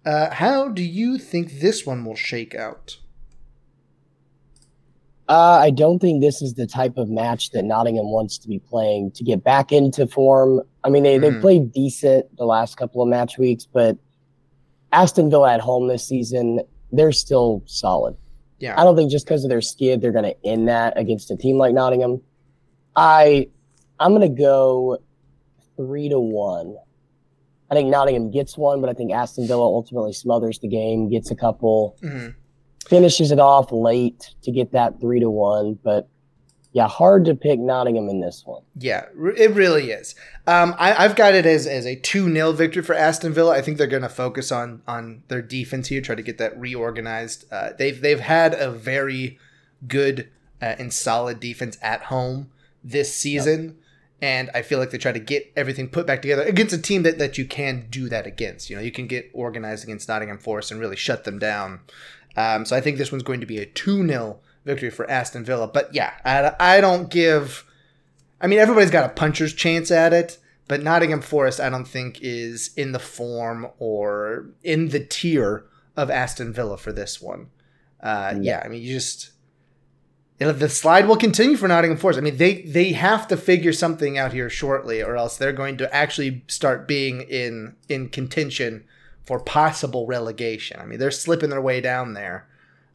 Uh, 0.04 0.32
how 0.32 0.68
do 0.68 0.82
you 0.82 1.18
think 1.18 1.60
this 1.60 1.84
one 1.84 2.04
will 2.04 2.14
shake 2.14 2.54
out? 2.54 2.98
Uh, 5.28 5.58
I 5.60 5.70
don't 5.70 5.98
think 5.98 6.20
this 6.20 6.40
is 6.40 6.54
the 6.54 6.66
type 6.66 6.96
of 6.96 7.08
match 7.08 7.50
that 7.50 7.64
Nottingham 7.64 8.10
wants 8.10 8.38
to 8.38 8.48
be 8.48 8.60
playing 8.60 9.10
to 9.12 9.24
get 9.24 9.42
back 9.42 9.72
into 9.72 10.06
form. 10.06 10.62
I 10.84 10.88
mean, 10.88 11.02
they, 11.02 11.18
mm. 11.18 11.20
they 11.20 11.40
played 11.40 11.72
decent 11.72 12.36
the 12.36 12.44
last 12.44 12.76
couple 12.76 13.02
of 13.02 13.08
match 13.08 13.36
weeks, 13.36 13.66
but 13.66 13.96
Aston 14.92 15.28
Villa 15.28 15.52
at 15.52 15.60
home 15.60 15.88
this 15.88 16.06
season, 16.06 16.60
they're 16.92 17.10
still 17.10 17.62
solid. 17.66 18.16
Yeah. 18.60 18.80
I 18.80 18.84
don't 18.84 18.96
think 18.96 19.10
just 19.10 19.26
because 19.26 19.42
of 19.44 19.50
their 19.50 19.60
skid, 19.60 20.00
they're 20.00 20.12
going 20.12 20.24
to 20.24 20.46
end 20.46 20.68
that 20.68 20.96
against 20.96 21.30
a 21.30 21.36
team 21.36 21.58
like 21.58 21.74
Nottingham. 21.74 22.22
I, 22.94 23.48
I'm 23.98 24.14
going 24.14 24.22
to 24.22 24.42
go 24.42 24.98
three 25.76 26.08
to 26.08 26.20
one. 26.20 26.76
I 27.70 27.74
think 27.74 27.90
Nottingham 27.90 28.30
gets 28.30 28.56
one, 28.56 28.80
but 28.80 28.88
I 28.88 28.92
think 28.92 29.12
Aston 29.12 29.48
Villa 29.48 29.64
ultimately 29.64 30.12
smothers 30.12 30.60
the 30.60 30.68
game, 30.68 31.10
gets 31.10 31.32
a 31.32 31.34
couple, 31.34 31.96
mm-hmm. 32.00 32.28
Finishes 32.88 33.32
it 33.32 33.38
off 33.38 33.72
late 33.72 34.34
to 34.42 34.50
get 34.50 34.72
that 34.72 35.00
three 35.00 35.20
to 35.20 35.30
one. 35.30 35.78
But 35.82 36.08
yeah, 36.72 36.88
hard 36.88 37.24
to 37.24 37.34
pick 37.34 37.58
Nottingham 37.58 38.08
in 38.10 38.20
this 38.20 38.42
one. 38.44 38.62
Yeah, 38.78 39.06
it 39.36 39.52
really 39.52 39.92
is. 39.92 40.14
Um, 40.46 40.74
I, 40.78 40.90
have 40.90 41.16
got 41.16 41.34
it 41.34 41.46
as, 41.46 41.66
as 41.66 41.86
a 41.86 41.96
2 41.96 42.30
0 42.30 42.52
victory 42.52 42.82
for 42.82 42.94
Aston 42.94 43.32
Villa. 43.32 43.52
I 43.52 43.62
think 43.62 43.78
they're 43.78 43.86
going 43.86 44.02
to 44.02 44.10
focus 44.10 44.52
on 44.52 44.82
on 44.86 45.22
their 45.28 45.40
defense 45.40 45.88
here, 45.88 46.02
try 46.02 46.14
to 46.14 46.22
get 46.22 46.36
that 46.38 46.58
reorganized. 46.58 47.46
Uh, 47.50 47.70
they've, 47.78 47.98
they've 47.98 48.20
had 48.20 48.52
a 48.52 48.70
very 48.70 49.38
good 49.86 50.28
uh, 50.60 50.74
and 50.78 50.92
solid 50.92 51.40
defense 51.40 51.78
at 51.80 52.02
home 52.02 52.50
this 52.84 53.14
season. 53.14 53.64
Yep. 53.64 53.74
And 54.20 54.50
I 54.54 54.62
feel 54.62 54.78
like 54.78 54.90
they 54.90 54.98
try 54.98 55.12
to 55.12 55.18
get 55.18 55.52
everything 55.56 55.88
put 55.88 56.06
back 56.06 56.22
together 56.22 56.42
against 56.42 56.74
a 56.74 56.80
team 56.80 57.02
that, 57.04 57.18
that 57.18 57.36
you 57.36 57.46
can 57.46 57.86
do 57.90 58.08
that 58.08 58.26
against. 58.26 58.70
You 58.70 58.76
know, 58.76 58.82
you 58.82 58.92
can 58.92 59.06
get 59.06 59.30
organized 59.34 59.84
against 59.84 60.08
Nottingham 60.08 60.38
Forest 60.38 60.70
and 60.70 60.80
really 60.80 60.96
shut 60.96 61.24
them 61.24 61.38
down. 61.38 61.80
Um, 62.36 62.64
so 62.64 62.76
I 62.76 62.80
think 62.80 62.98
this 62.98 63.10
one's 63.10 63.22
going 63.22 63.40
to 63.40 63.46
be 63.46 63.58
a 63.58 63.66
2 63.66 64.06
0 64.06 64.38
victory 64.64 64.90
for 64.90 65.08
Aston 65.10 65.44
Villa. 65.44 65.68
But 65.68 65.94
yeah, 65.94 66.12
I, 66.24 66.76
I 66.76 66.80
don't 66.80 67.10
give. 67.10 67.64
I 68.40 68.46
mean, 68.46 68.58
everybody's 68.58 68.90
got 68.90 69.08
a 69.08 69.14
puncher's 69.14 69.54
chance 69.54 69.90
at 69.90 70.12
it, 70.12 70.38
but 70.68 70.82
Nottingham 70.82 71.22
Forest, 71.22 71.60
I 71.60 71.70
don't 71.70 71.88
think, 71.88 72.18
is 72.20 72.70
in 72.76 72.92
the 72.92 72.98
form 72.98 73.68
or 73.78 74.50
in 74.62 74.90
the 74.90 75.00
tier 75.00 75.64
of 75.96 76.10
Aston 76.10 76.52
Villa 76.52 76.76
for 76.76 76.92
this 76.92 77.20
one. 77.22 77.48
Uh, 78.02 78.34
yeah. 78.34 78.58
yeah, 78.58 78.62
I 78.64 78.68
mean, 78.68 78.82
you 78.82 78.92
just 78.92 79.30
the 80.38 80.68
slide 80.68 81.08
will 81.08 81.16
continue 81.16 81.56
for 81.56 81.66
Nottingham 81.66 81.96
Forest. 81.96 82.18
I 82.18 82.22
mean, 82.22 82.36
they 82.36 82.60
they 82.62 82.92
have 82.92 83.26
to 83.28 83.38
figure 83.38 83.72
something 83.72 84.18
out 84.18 84.34
here 84.34 84.50
shortly, 84.50 85.02
or 85.02 85.16
else 85.16 85.38
they're 85.38 85.52
going 85.52 85.78
to 85.78 85.94
actually 85.94 86.44
start 86.46 86.86
being 86.86 87.22
in 87.22 87.76
in 87.88 88.10
contention 88.10 88.84
for 89.26 89.40
possible 89.40 90.06
relegation. 90.06 90.80
I 90.80 90.86
mean, 90.86 90.98
they're 90.98 91.10
slipping 91.10 91.50
their 91.50 91.60
way 91.60 91.80
down 91.80 92.14
there. 92.14 92.48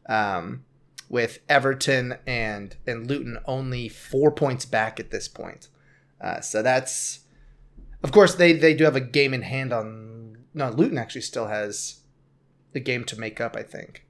Um, 0.08 0.64
with 1.12 1.40
Everton 1.46 2.16
and 2.26 2.74
and 2.86 3.06
Luton 3.06 3.38
only 3.44 3.86
four 3.88 4.32
points 4.32 4.64
back 4.64 4.98
at 4.98 5.10
this 5.10 5.28
point. 5.28 5.68
Uh, 6.20 6.40
so 6.40 6.62
that's, 6.62 7.20
of 8.02 8.10
course, 8.10 8.34
they 8.34 8.54
they 8.54 8.74
do 8.74 8.84
have 8.84 8.96
a 8.96 9.00
game 9.00 9.32
in 9.34 9.42
hand 9.42 9.72
on. 9.72 10.38
No, 10.54 10.70
Luton 10.70 10.98
actually 10.98 11.20
still 11.20 11.46
has 11.46 12.00
the 12.72 12.80
game 12.80 13.04
to 13.04 13.20
make 13.20 13.40
up. 13.40 13.54
I 13.54 13.62
think. 13.62 14.06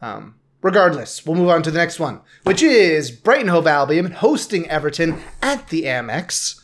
Um, 0.00 0.36
regardless, 0.62 1.26
we'll 1.26 1.36
move 1.36 1.50
on 1.50 1.62
to 1.62 1.70
the 1.70 1.78
next 1.78 2.00
one, 2.00 2.22
which 2.44 2.62
is 2.62 3.10
Brighton 3.10 3.48
Hove 3.48 3.66
Albion 3.66 4.10
hosting 4.10 4.68
Everton 4.68 5.22
at 5.42 5.68
the 5.68 5.84
Amex. 5.84 6.60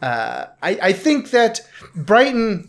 Uh, 0.00 0.46
I, 0.62 0.78
I 0.82 0.92
think 0.92 1.30
that 1.30 1.60
Brighton, 1.94 2.68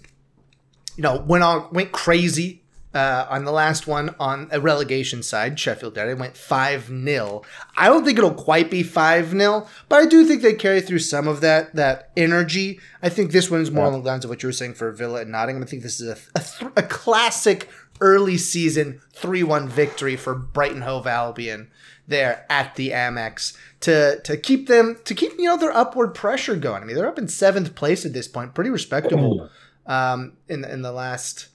you 0.96 1.02
know, 1.02 1.18
went 1.18 1.44
on 1.44 1.68
went 1.72 1.92
crazy 1.92 2.64
uh, 2.96 3.28
on 3.30 3.44
the 3.44 3.52
last 3.52 3.88
one 3.88 4.16
on 4.22 4.48
a 4.52 4.60
relegation 4.60 5.22
side, 5.22 5.60
Sheffield 5.60 5.98
United 5.98 6.18
went 6.18 6.38
5 6.38 6.88
0. 6.88 7.42
I 7.76 7.90
don't 7.90 8.06
think 8.06 8.18
it'll 8.18 8.34
quite 8.34 8.72
be 8.72 8.84
5 8.84 9.32
0, 9.32 9.68
but 9.90 10.02
I 10.02 10.06
do 10.06 10.26
think 10.26 10.42
they 10.42 10.54
carry 10.54 10.80
through 10.80 11.00
some 11.00 11.28
of 11.28 11.42
that 11.42 11.76
that 11.76 12.12
energy. 12.16 12.80
I 13.04 13.10
think 13.10 13.32
this 13.32 13.52
one's 13.52 13.70
more 13.70 13.84
yeah. 13.84 13.90
along 13.92 14.04
the 14.04 14.10
lines 14.10 14.24
of 14.24 14.30
what 14.30 14.42
you 14.42 14.48
were 14.48 14.54
saying 14.54 14.76
for 14.76 14.92
Villa 14.92 15.22
and 15.22 15.32
Nottingham. 15.32 15.62
I 15.62 15.66
think 15.66 15.84
this 15.84 16.00
is 16.00 16.08
a, 16.08 16.18
a, 16.40 16.42
th- 16.42 16.72
a 16.78 16.84
classic 16.84 17.70
early 18.00 18.38
season 18.38 19.02
3 19.14 19.44
1 19.44 19.68
victory 19.68 20.16
for 20.16 20.34
Brighton 20.34 20.82
Hove 20.82 21.06
Albion 21.06 21.70
there 22.08 22.46
at 22.50 22.76
the 22.76 22.92
Amex 22.92 23.58
to 23.82 24.22
to 24.22 24.38
keep 24.38 24.68
them 24.68 25.00
to 25.04 25.14
keep 25.14 25.34
you 25.38 25.46
know 25.46 25.58
their 25.58 25.76
upward 25.76 26.14
pressure 26.14 26.56
going. 26.56 26.82
I 26.82 26.86
mean 26.86 26.96
they're 26.96 27.10
up 27.10 27.20
in 27.20 27.28
seventh 27.28 27.76
place 27.76 28.06
at 28.06 28.14
this 28.14 28.30
point, 28.30 28.54
pretty 28.54 28.70
respectable 28.70 29.50
um, 29.86 30.38
in 30.48 30.64
in 30.64 30.82
the 30.82 30.92
last 30.92 31.50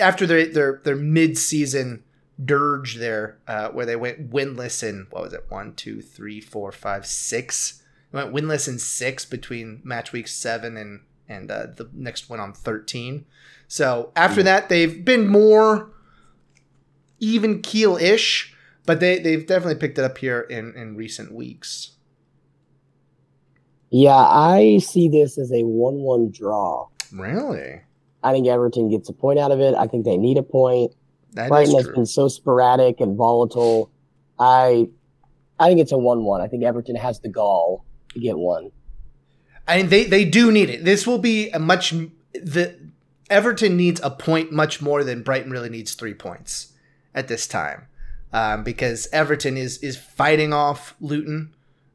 after 0.00 0.26
their 0.26 0.46
their 0.46 0.80
their 0.84 0.96
mid 0.96 1.36
season 1.38 2.04
dirge 2.44 2.96
there, 2.96 3.38
uh, 3.46 3.68
where 3.68 3.86
they 3.86 3.96
went 3.96 4.30
winless 4.30 4.82
in 4.82 5.06
what 5.10 5.22
was 5.22 5.32
it 5.32 5.46
one 5.48 5.74
two 5.74 6.00
three 6.00 6.40
four 6.40 6.72
five 6.72 7.06
six. 7.06 7.82
They 8.10 8.22
went 8.22 8.34
winless 8.34 8.68
in 8.68 8.78
six 8.78 9.24
between 9.24 9.80
match 9.84 10.12
week 10.12 10.28
seven 10.28 10.76
and 10.76 11.00
and 11.28 11.50
uh, 11.50 11.66
the 11.66 11.88
next 11.92 12.28
one 12.28 12.40
on 12.40 12.52
thirteen. 12.52 13.26
So 13.68 14.12
after 14.16 14.40
mm. 14.40 14.44
that, 14.44 14.68
they've 14.68 15.04
been 15.04 15.28
more 15.28 15.90
even 17.20 17.62
keel 17.62 17.96
ish. 17.96 18.54
but 18.86 19.00
they 19.00 19.18
they've 19.18 19.46
definitely 19.46 19.76
picked 19.76 19.98
it 19.98 20.04
up 20.04 20.18
here 20.18 20.40
in 20.40 20.74
in 20.74 20.96
recent 20.96 21.32
weeks. 21.32 21.92
Yeah, 23.90 24.16
I 24.16 24.78
see 24.78 25.08
this 25.08 25.38
as 25.38 25.52
a 25.52 25.62
one-one 25.62 26.32
draw. 26.32 26.88
Really, 27.14 27.80
I 28.22 28.32
think 28.32 28.46
Everton 28.46 28.90
gets 28.90 29.08
a 29.08 29.12
point 29.12 29.38
out 29.38 29.52
of 29.52 29.60
it. 29.60 29.74
I 29.74 29.86
think 29.86 30.04
they 30.04 30.16
need 30.16 30.36
a 30.36 30.42
point. 30.42 30.92
that 31.32 31.44
is 31.44 31.48
Brighton 31.48 31.76
has 31.76 31.88
been 31.88 32.06
so 32.06 32.28
sporadic 32.28 33.00
and 33.00 33.16
volatile. 33.16 33.90
I 34.38 34.88
I 35.58 35.68
think 35.68 35.80
it's 35.80 35.92
a 35.92 35.98
one-one. 35.98 36.40
I 36.40 36.48
think 36.48 36.64
Everton 36.64 36.96
has 36.96 37.20
the 37.20 37.28
gall 37.28 37.84
to 38.12 38.20
get 38.20 38.36
one. 38.36 38.70
I 39.66 39.78
mean, 39.78 39.88
they 39.88 40.04
they 40.04 40.24
do 40.24 40.50
need 40.50 40.70
it. 40.70 40.84
This 40.84 41.06
will 41.06 41.18
be 41.18 41.50
a 41.50 41.58
much 41.58 41.94
the 42.32 42.76
Everton 43.30 43.76
needs 43.76 44.00
a 44.02 44.10
point 44.10 44.52
much 44.52 44.82
more 44.82 45.02
than 45.04 45.22
Brighton 45.22 45.50
really 45.50 45.70
needs 45.70 45.94
three 45.94 46.14
points 46.14 46.72
at 47.14 47.28
this 47.28 47.46
time, 47.46 47.86
um, 48.32 48.64
because 48.64 49.08
Everton 49.12 49.56
is 49.56 49.78
is 49.78 49.96
fighting 49.96 50.52
off 50.52 50.94
Luton, 51.00 51.54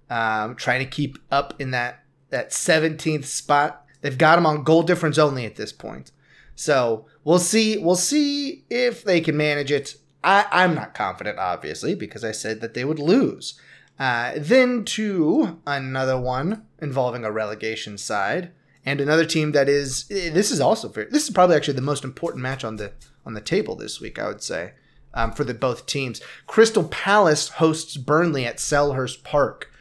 um, 0.09 0.55
trying 0.55 0.79
to 0.79 0.89
keep 0.89 1.19
up 1.29 1.53
in 1.59 1.71
that 1.71 2.03
that 2.29 2.53
seventeenth 2.53 3.25
spot. 3.25 3.85
They've 4.01 4.17
got 4.17 4.35
them 4.35 4.45
on 4.45 4.63
goal 4.63 4.83
difference 4.83 5.17
only 5.17 5.45
at 5.45 5.55
this 5.55 5.73
point, 5.73 6.11
so 6.55 7.05
we'll 7.23 7.39
see. 7.39 7.77
We'll 7.77 7.95
see 7.95 8.63
if 8.69 9.03
they 9.03 9.21
can 9.21 9.35
manage 9.35 9.71
it. 9.71 9.95
I, 10.23 10.45
I'm 10.51 10.75
not 10.75 10.93
confident, 10.93 11.39
obviously, 11.39 11.95
because 11.95 12.23
I 12.23 12.31
said 12.31 12.61
that 12.61 12.73
they 12.73 12.85
would 12.85 12.99
lose. 12.99 13.59
Uh, 13.97 14.33
then 14.37 14.85
to 14.85 15.59
another 15.67 16.19
one 16.19 16.65
involving 16.81 17.25
a 17.25 17.31
relegation 17.31 17.97
side 17.97 18.51
and 18.85 19.01
another 19.01 19.25
team 19.25 19.51
that 19.51 19.67
is 19.67 20.05
this 20.07 20.51
is 20.51 20.61
also 20.61 20.87
very, 20.87 21.09
this 21.09 21.23
is 21.23 21.29
probably 21.29 21.55
actually 21.55 21.73
the 21.73 21.81
most 21.81 22.03
important 22.05 22.41
match 22.41 22.63
on 22.63 22.77
the 22.77 22.93
on 23.25 23.33
the 23.33 23.41
table 23.41 23.75
this 23.75 23.99
week. 23.99 24.17
I 24.17 24.27
would 24.27 24.41
say 24.41 24.71
um, 25.13 25.31
for 25.31 25.43
the 25.43 25.53
both 25.53 25.85
teams. 25.85 26.21
Crystal 26.47 26.85
Palace 26.85 27.49
hosts 27.49 27.97
Burnley 27.97 28.45
at 28.45 28.57
Selhurst 28.57 29.23
Park. 29.23 29.71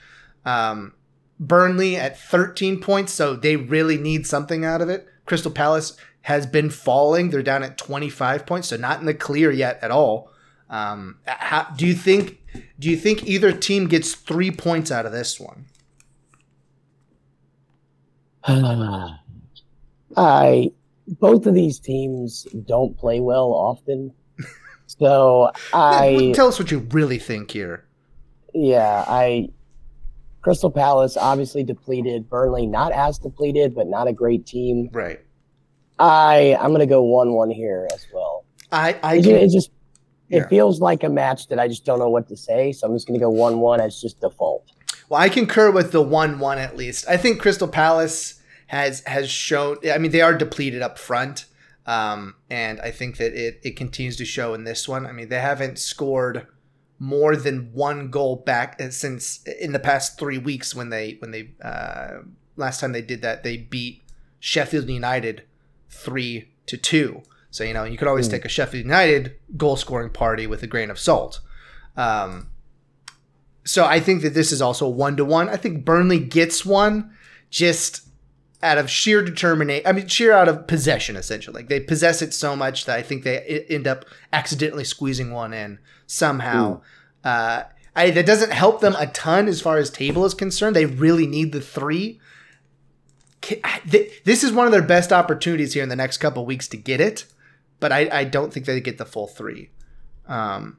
Um, 0.45 0.95
Burnley 1.41 1.97
at 1.97 2.19
13 2.19 2.81
points, 2.81 3.13
so 3.13 3.35
they 3.37 3.57
really 3.57 3.97
need 3.97 4.27
something 4.27 4.65
out 4.65 4.81
of 4.81 4.89
it. 4.89 5.07
Crystal 5.27 5.51
Palace 5.51 5.97
has 6.23 6.47
been 6.47 6.71
falling; 6.71 7.31
they're 7.31 7.43
down 7.43 7.63
at 7.63 7.79
25 7.79 8.45
points, 8.47 8.69
so 8.69 8.77
not 8.77 9.01
in 9.01 9.07
the 9.07 9.15
clear 9.15 9.51
yet 9.51 9.79
at 9.83 9.91
all. 9.91 10.31
Um, 10.71 11.19
how, 11.27 11.69
do 11.77 11.87
you 11.87 11.95
think? 11.95 12.39
Do 12.79 12.91
you 12.91 12.97
think 12.97 13.25
either 13.27 13.53
team 13.53 13.89
gets 13.89 14.15
three 14.15 14.51
points 14.51 14.91
out 14.91 15.07
of 15.07 15.13
this 15.13 15.39
one? 15.41 15.67
I 20.17 20.73
both 21.07 21.47
of 21.47 21.55
these 21.55 21.79
teams 21.79 22.47
don't 22.67 22.97
play 22.97 23.21
well 23.21 23.53
often. 23.53 24.13
So 24.87 25.51
I 25.73 26.33
Tell 26.35 26.49
us 26.49 26.59
what 26.59 26.71
you 26.71 26.81
really 26.91 27.19
think 27.19 27.51
here. 27.51 27.85
yeah, 28.55 29.05
I 29.07 29.51
Crystal 30.49 30.71
Palace 30.71 31.15
obviously 31.19 31.63
depleted, 31.63 32.31
Burnley 32.31 32.67
not 32.67 32.91
as 32.93 33.19
depleted, 33.19 33.75
but 33.75 33.87
not 33.87 34.09
a 34.09 34.15
great 34.15 34.47
team. 34.47 34.89
Right. 34.95 35.21
I 35.99 36.57
I'm 36.59 36.73
gonna 36.73 36.87
go 36.87 37.03
one 37.03 37.35
one 37.35 37.51
here 37.51 37.87
as 37.93 38.07
well. 38.15 38.47
I 38.73 38.97
I 39.03 39.17
It, 39.17 39.25
can, 39.25 39.35
it 39.37 39.51
just 39.51 39.69
it 40.31 40.37
Yeah. 40.39 40.49
feels 40.49 40.81
like 40.81 41.05
a 41.05 41.11
match 41.11 41.49
that 41.49 41.59
I 41.59 41.69
just 41.69 41.85
don't 41.85 41.99
know 41.99 42.09
what 42.09 42.29
to 42.29 42.37
say, 42.39 42.73
so 42.73 42.87
I'm 42.87 42.95
just 42.95 43.07
gonna 43.07 43.19
go 43.19 43.29
one 43.29 43.61
one 43.61 43.79
as 43.79 44.01
just 44.01 44.23
default. 44.23 44.65
well, 45.11 45.21
I 45.21 45.29
concur 45.29 45.71
with 45.71 45.93
the 45.93 46.01
one 46.01 46.39
one 46.39 46.57
at 46.57 46.79
least. 46.79 47.05
I 47.07 47.19
think 47.19 47.43
Crystal 47.43 47.69
Palace 47.69 48.41
has 48.69 49.03
has 49.05 49.29
shown. 49.29 49.77
I 49.93 49.99
mean, 49.99 50.13
they 50.13 50.23
are 50.23 50.33
depleted 50.33 50.81
up 50.81 50.99
front, 50.99 51.45
um, 51.85 52.37
and 52.49 52.81
I 52.81 52.91
think 52.91 53.19
that 53.19 53.35
it 53.35 53.61
it 53.63 53.77
continues 53.77 54.17
to 54.17 54.25
show 54.25 54.55
in 54.55 54.65
this 54.65 54.89
one. 54.89 55.05
I 55.05 55.13
mean, 55.13 55.29
they 55.29 55.41
haven't 55.41 55.79
scored 55.79 56.47
more 56.99 57.37
than 57.37 57.73
one 57.73 58.11
goal 58.11 58.37
back 58.37 58.81
uh, 58.81 58.91
since 58.91 59.43
in 59.61 59.73
the 59.73 59.79
past 59.79 60.19
three 60.19 60.39
weeks 60.39 60.75
when 60.75 60.91
they 60.91 61.15
when 61.21 61.31
they 61.31 61.51
uh, 61.63 62.19
last 62.57 62.81
time 62.81 62.93
they 62.93 63.03
did 63.03 63.23
that 63.23 63.45
they 63.45 63.57
beat 63.57 64.03
Sheffield 64.41 64.89
United 64.89 65.43
three 65.89 66.51
to 66.67 66.77
two. 66.77 67.23
So 67.51 67.65
you 67.65 67.73
know 67.73 67.85
you 67.85 67.97
could 67.97 68.09
always 68.09 68.27
Hmm. 68.27 68.33
take 68.33 68.45
a 68.45 68.49
Sheffield 68.49 68.85
United 68.85 69.37
goal 69.57 69.77
scoring 69.77 70.11
party 70.11 70.47
with 70.47 70.63
a 70.63 70.67
grain 70.67 70.91
of 70.91 70.99
salt. 70.99 71.41
Um, 71.97 72.49
so 73.65 73.85
I 73.85 74.01
think 74.01 74.23
that 74.23 74.35
this 74.35 74.51
is 74.53 74.63
also 74.63 74.89
one 74.89 75.17
to 75.19 75.25
one. 75.25 75.49
I 75.49 75.57
think 75.57 75.85
Burnley 75.85 76.19
gets 76.21 76.65
one 76.65 77.13
just 77.51 78.08
out 78.63 78.79
of 78.79 78.91
sheer 78.91 79.23
determination. 79.23 79.87
I 79.87 79.93
mean, 79.93 80.09
sheer 80.09 80.33
out 80.33 80.49
of 80.49 80.67
possession, 80.67 81.17
essentially. 81.17 81.63
Like 81.63 81.69
they 81.69 81.81
possess 81.81 82.23
it 82.23 82.35
so 82.35 82.57
much 82.57 82.87
that 82.87 82.99
I 82.99 83.03
think 83.03 83.25
they 83.25 83.65
end 83.69 83.87
up 83.87 84.05
accidentally 84.33 84.85
squeezing 84.85 85.31
one 85.33 85.53
in 85.53 85.79
somehow. 86.07 86.83
Uh, 87.25 87.65
I, 87.95 88.11
that 88.11 88.27
doesn't 88.27 88.53
help 88.53 88.81
them 88.81 88.95
a 88.97 89.07
ton 89.09 89.49
as 89.49 89.61
far 89.61 89.77
as 89.77 89.91
table 89.91 90.25
is 90.25 90.35
concerned. 90.35 90.77
They 90.77 90.87
really 90.87 91.27
need 91.27 91.53
the 91.53 91.61
three. 91.61 92.21
This 93.85 94.43
is 94.45 94.53
one 94.53 94.67
of 94.67 94.73
their 94.73 94.83
best 94.83 95.13
opportunities 95.13 95.75
here 95.75 95.83
in 95.83 95.89
the 95.89 95.97
next 95.97 96.19
couple 96.19 96.45
weeks 96.45 96.69
to 96.69 96.77
get 96.77 97.01
it, 97.01 97.27
but 97.81 97.93
I, 97.93 98.09
I 98.13 98.25
don't 98.25 98.53
think 98.53 98.67
they 98.67 98.81
get 98.81 98.99
the 98.99 99.05
full 99.05 99.27
three. 99.27 99.71
Um, 100.27 100.79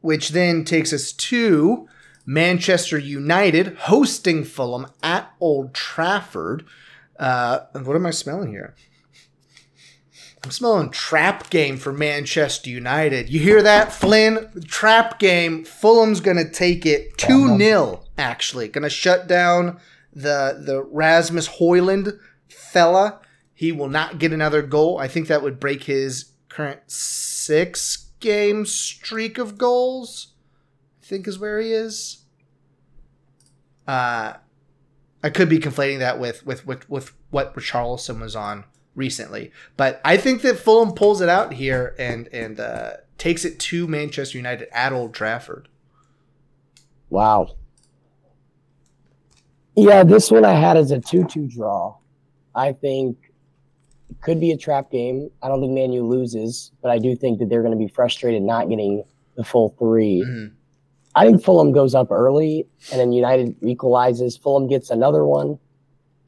which 0.00 0.30
then 0.30 0.64
takes 0.64 0.92
us 0.92 1.12
to 1.12 1.88
Manchester 2.26 2.98
United 2.98 3.76
hosting 3.82 4.44
Fulham 4.44 4.88
at 5.02 5.32
Old 5.40 5.72
Trafford. 5.72 6.66
Uh, 7.18 7.60
and 7.72 7.86
what 7.86 7.96
am 7.96 8.04
I 8.04 8.10
smelling 8.10 8.50
here? 8.50 8.74
I'm 10.44 10.50
smelling 10.50 10.90
trap 10.90 11.50
game 11.50 11.76
for 11.76 11.92
Manchester 11.92 12.70
United. 12.70 13.30
You 13.30 13.40
hear 13.40 13.62
that, 13.62 13.92
Flynn? 13.92 14.52
Trap 14.66 15.18
game. 15.18 15.64
Fulham's 15.64 16.20
going 16.20 16.36
to 16.36 16.48
take 16.48 16.84
it 16.84 17.16
2 17.18 17.56
0, 17.58 18.04
actually. 18.18 18.68
Going 18.68 18.84
to 18.84 18.90
shut 18.90 19.26
down 19.26 19.80
the, 20.12 20.62
the 20.64 20.82
Rasmus 20.82 21.48
Hojlund 21.58 22.18
fella. 22.48 23.20
He 23.54 23.72
will 23.72 23.88
not 23.88 24.18
get 24.18 24.32
another 24.32 24.62
goal. 24.62 24.98
I 24.98 25.08
think 25.08 25.28
that 25.28 25.42
would 25.42 25.58
break 25.58 25.84
his 25.84 26.32
current 26.48 26.80
six 26.86 28.10
game 28.20 28.66
streak 28.66 29.38
of 29.38 29.58
goals. 29.58 30.28
I 31.06 31.08
think 31.08 31.28
is 31.28 31.38
where 31.38 31.60
he 31.60 31.72
is. 31.72 32.24
Uh, 33.86 34.34
I 35.22 35.30
could 35.30 35.48
be 35.48 35.60
conflating 35.60 36.00
that 36.00 36.18
with 36.18 36.44
with 36.44 36.66
with, 36.66 36.88
with 36.90 37.12
what 37.30 37.54
Richarlison 37.54 38.20
was 38.20 38.34
on 38.34 38.64
recently, 38.96 39.52
but 39.76 40.00
I 40.04 40.16
think 40.16 40.42
that 40.42 40.58
Fulham 40.58 40.94
pulls 40.94 41.20
it 41.20 41.28
out 41.28 41.54
here 41.54 41.94
and 41.96 42.28
and 42.32 42.58
uh, 42.58 42.94
takes 43.18 43.44
it 43.44 43.60
to 43.60 43.86
Manchester 43.86 44.36
United 44.36 44.68
at 44.72 44.92
Old 44.92 45.14
Trafford. 45.14 45.68
Wow. 47.08 47.54
Yeah, 49.76 50.02
this 50.02 50.30
one 50.32 50.44
I 50.44 50.54
had 50.54 50.76
as 50.76 50.90
a 50.90 50.98
2 50.98 51.26
2 51.26 51.46
draw. 51.46 51.96
I 52.54 52.72
think 52.72 53.16
it 54.10 54.20
could 54.22 54.40
be 54.40 54.50
a 54.50 54.56
trap 54.56 54.90
game. 54.90 55.30
I 55.40 55.46
don't 55.48 55.60
think 55.60 55.72
Manu 55.72 56.02
loses, 56.02 56.72
but 56.82 56.90
I 56.90 56.98
do 56.98 57.14
think 57.14 57.38
that 57.38 57.48
they're 57.48 57.62
going 57.62 57.78
to 57.78 57.78
be 57.78 57.86
frustrated 57.86 58.42
not 58.42 58.68
getting 58.68 59.04
the 59.36 59.44
full 59.44 59.76
three. 59.78 60.24
Mhm. 60.26 60.55
I 61.16 61.24
think 61.26 61.42
Fulham 61.42 61.72
goes 61.72 61.94
up 61.94 62.10
early 62.12 62.66
and 62.92 63.00
then 63.00 63.10
United 63.10 63.56
equalizes. 63.62 64.36
Fulham 64.36 64.68
gets 64.68 64.90
another 64.90 65.24
one. 65.24 65.58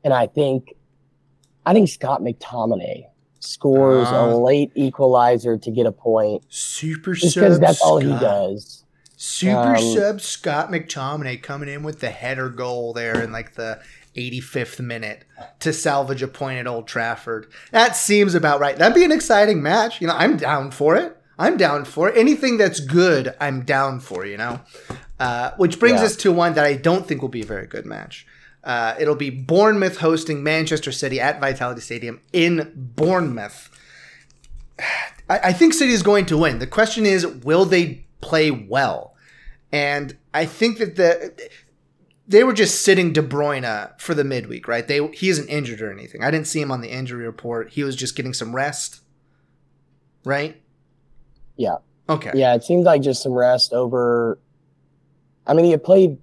And 0.03 0.13
I 0.15 0.27
think 0.27 0.75
I 1.67 1.75
think 1.75 1.89
Scott 1.91 2.23
McTominay 2.23 3.05
scores 3.41 4.09
Ah. 4.09 4.31
a 4.31 4.37
late 4.37 4.73
equalizer 4.75 5.59
to 5.59 5.71
get 5.71 5.85
a 5.87 5.93
point. 5.93 6.43
Super 6.49 7.13
Just 7.15 7.35
sub 7.35 7.43
because 7.43 7.61
that's 7.61 7.83
all 7.83 7.99
he 7.99 8.09
does. 8.09 8.85
Super 9.17 9.77
Um, 9.77 9.83
sub 9.95 10.21
Scott 10.23 10.71
McTominay 10.71 11.43
coming 11.43 11.69
in 11.69 11.83
with 11.83 12.01
the 12.01 12.09
header 12.11 12.49
goal 12.49 12.93
there 12.95 13.21
in 13.21 13.31
like 13.33 13.55
the 13.57 13.81
85th 14.17 14.81
minute 14.81 15.25
to 15.61 15.73
salvage 15.73 16.23
a 16.23 16.29
point 16.29 16.59
at 16.61 16.67
Old 16.67 16.87
Trafford. 16.89 17.47
That 17.73 17.95
seems 17.97 18.35
about 18.35 18.59
right. 18.61 18.77
That'd 18.77 18.95
be 18.95 19.05
an 19.05 19.13
exciting 19.13 19.63
match. 19.63 20.01
You 20.01 20.07
know, 20.07 20.15
I'm 20.17 20.39
down 20.39 20.71
for 20.71 20.97
it. 20.97 21.17
I'm 21.39 21.57
down 21.57 21.85
for. 21.85 22.13
Anything 22.13 22.57
that's 22.57 22.81
good, 22.81 23.35
I'm 23.41 23.63
down 23.65 24.01
for, 24.01 24.27
you 24.27 24.37
know? 24.37 24.61
Uh, 25.21 25.53
which 25.57 25.79
brings 25.79 26.01
Yeah. 26.01 26.07
us 26.07 26.17
to 26.17 26.33
one 26.33 26.55
that 26.55 26.65
I 26.65 26.75
don't 26.75 27.07
think 27.07 27.23
will 27.23 27.29
be 27.29 27.43
a 27.43 27.47
very 27.47 27.67
good 27.67 27.87
match. 27.87 28.27
Uh, 28.65 28.95
it'll 28.99 29.15
be 29.15 29.31
Bournemouth 29.31 29.99
hosting 29.99 30.43
Manchester 30.43 30.91
City 30.93 31.21
at 31.21 31.41
Vitality 31.41 31.81
Stadium 31.81 32.21
in 32.33 32.73
Bournemouth. 32.75 33.71
I, 35.31 35.39
I 35.45 35.53
think 35.53 35.75
City 35.75 35.93
is 35.93 36.03
going 36.03 36.27
to 36.27 36.37
win. 36.39 36.59
The 36.59 36.67
question 36.67 37.07
is, 37.07 37.27
will 37.27 37.65
they 37.65 38.05
play 38.21 38.51
well? 38.51 39.15
And 39.73 40.17
I 40.35 40.47
think 40.47 40.79
that 40.79 40.97
the 40.97 41.51
they 42.27 42.45
were 42.45 42.53
just 42.53 42.83
sitting 42.83 43.13
De 43.15 43.23
Bruyne 43.23 43.99
for 43.99 44.13
the 44.15 44.25
midweek, 44.25 44.69
right? 44.69 44.87
They 44.87 45.07
he 45.09 45.29
isn't 45.31 45.49
injured 45.49 45.81
or 45.81 45.91
anything. 45.93 46.23
I 46.23 46.31
didn't 46.31 46.47
see 46.47 46.61
him 46.61 46.71
on 46.71 46.81
the 46.81 46.91
injury 46.91 47.25
report. 47.25 47.71
He 47.71 47.85
was 47.85 47.97
just 47.97 48.17
getting 48.17 48.35
some 48.35 48.55
rest, 48.55 49.01
right? 50.25 50.61
Yeah. 51.59 51.77
Okay. 52.09 52.31
Yeah, 52.35 52.55
it 52.55 52.65
seemed 52.65 52.85
like 52.85 53.03
just 53.03 53.23
some 53.23 53.33
rest 53.33 53.75
over. 53.75 54.39
I 55.47 55.53
mean, 55.53 55.67
he 55.67 55.71
had 55.73 55.85
played 55.85 56.17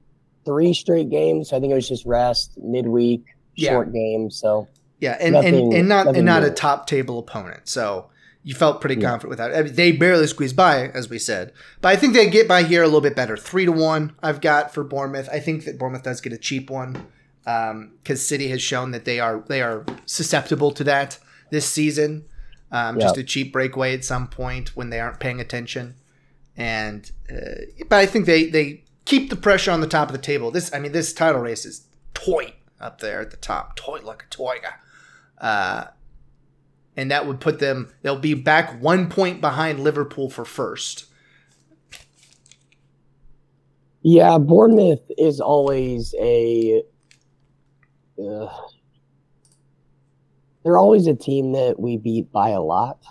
three 0.46 0.74
straight 0.74 1.10
games. 1.10 1.50
So 1.50 1.58
I 1.58 1.60
think 1.60 1.72
it 1.72 1.76
was 1.76 1.88
just 1.88 2.06
rest 2.06 2.58
midweek, 2.58 3.26
Yeah. 3.56 3.72
short 3.72 3.94
game. 3.94 4.32
So 4.32 4.68
Yeah, 5.00 5.18
and, 5.20 5.36
and, 5.36 5.46
Nothing- 5.46 5.74
and 5.76 5.90
not 5.90 6.08
and 6.16 6.26
not 6.26 6.44
a 6.44 6.50
top 6.50 6.88
table 6.88 7.20
opponent. 7.20 7.68
So 7.68 8.10
you 8.44 8.56
felt 8.56 8.80
pretty 8.80 8.96
yeah. 9.02 9.10
confident 9.10 9.30
with 9.30 9.38
that. 9.40 9.56
I 9.56 9.64
mean, 9.64 9.76
they 9.76 9.92
barely 9.92 10.28
squeezed 10.28 10.56
by, 10.56 10.88
as 10.90 11.10
we 11.10 11.20
said, 11.20 11.52
but 11.82 11.90
I 11.90 11.96
think 11.96 12.14
they 12.14 12.30
get 12.30 12.48
by 12.48 12.64
here 12.64 12.82
a 12.82 12.86
little 12.86 13.02
bit 13.02 13.16
better. 13.16 13.36
Three 13.36 13.66
to 13.66 13.72
one, 13.72 14.14
I've 14.24 14.40
got 14.40 14.74
for 14.74 14.84
Bournemouth. 14.84 15.28
I 15.32 15.40
think 15.40 15.66
that 15.66 15.78
Bournemouth 15.78 16.04
does 16.04 16.22
get 16.22 16.32
a 16.34 16.38
cheap 16.38 16.70
one 16.70 17.08
because 17.44 17.72
um, 17.72 18.16
City 18.16 18.48
has 18.50 18.62
shown 18.62 18.92
that 18.92 19.06
they 19.06 19.20
are 19.20 19.44
they 19.48 19.62
are 19.62 19.86
susceptible 20.06 20.72
to 20.72 20.84
that 20.86 21.20
this 21.52 21.66
season. 21.66 22.26
Um, 22.72 23.00
Just 23.00 23.18
a 23.18 23.24
cheap 23.24 23.54
breakaway 23.54 23.94
at 23.94 24.04
some 24.04 24.28
point 24.28 24.76
when 24.76 24.90
they 24.90 25.00
aren't 25.00 25.20
paying 25.20 25.40
attention, 25.40 25.96
and 26.58 27.10
uh, 27.32 27.86
but 27.88 28.00
I 28.00 28.06
think 28.06 28.26
they 28.26 28.48
they 28.48 28.84
keep 29.06 29.30
the 29.30 29.36
pressure 29.36 29.72
on 29.72 29.82
the 29.82 29.88
top 29.88 30.10
of 30.10 30.14
the 30.14 30.22
table. 30.22 30.52
This 30.52 30.74
I 30.74 30.80
mean 30.80 30.92
this 30.92 31.14
title 31.14 31.42
race 31.42 31.66
is 31.66 31.88
toy 32.14 32.54
up 32.82 33.00
there 33.00 33.22
at 33.22 33.32
the 33.32 33.38
top, 33.38 33.76
toy 33.76 34.00
like 34.04 34.24
a 34.24 34.30
toy. 34.30 34.58
Uh, 35.38 35.86
and 36.98 37.12
that 37.12 37.28
would 37.28 37.40
put 37.40 37.60
them 37.60 37.94
they'll 38.02 38.18
be 38.18 38.34
back 38.34 38.82
one 38.82 39.10
point 39.10 39.42
behind 39.42 39.80
Liverpool 39.80 40.30
for 40.30 40.46
first. 40.46 41.06
Yeah, 44.02 44.38
Bournemouth 44.38 45.02
is 45.18 45.40
always 45.40 46.14
a. 46.20 46.84
Uh, 48.20 48.48
they're 50.66 50.78
always 50.78 51.08
a 51.08 51.16
team 51.16 51.54
that 51.54 51.80
we 51.80 51.96
beat 51.96 52.30
by 52.34 52.50
a 52.50 52.62
lot, 52.62 53.02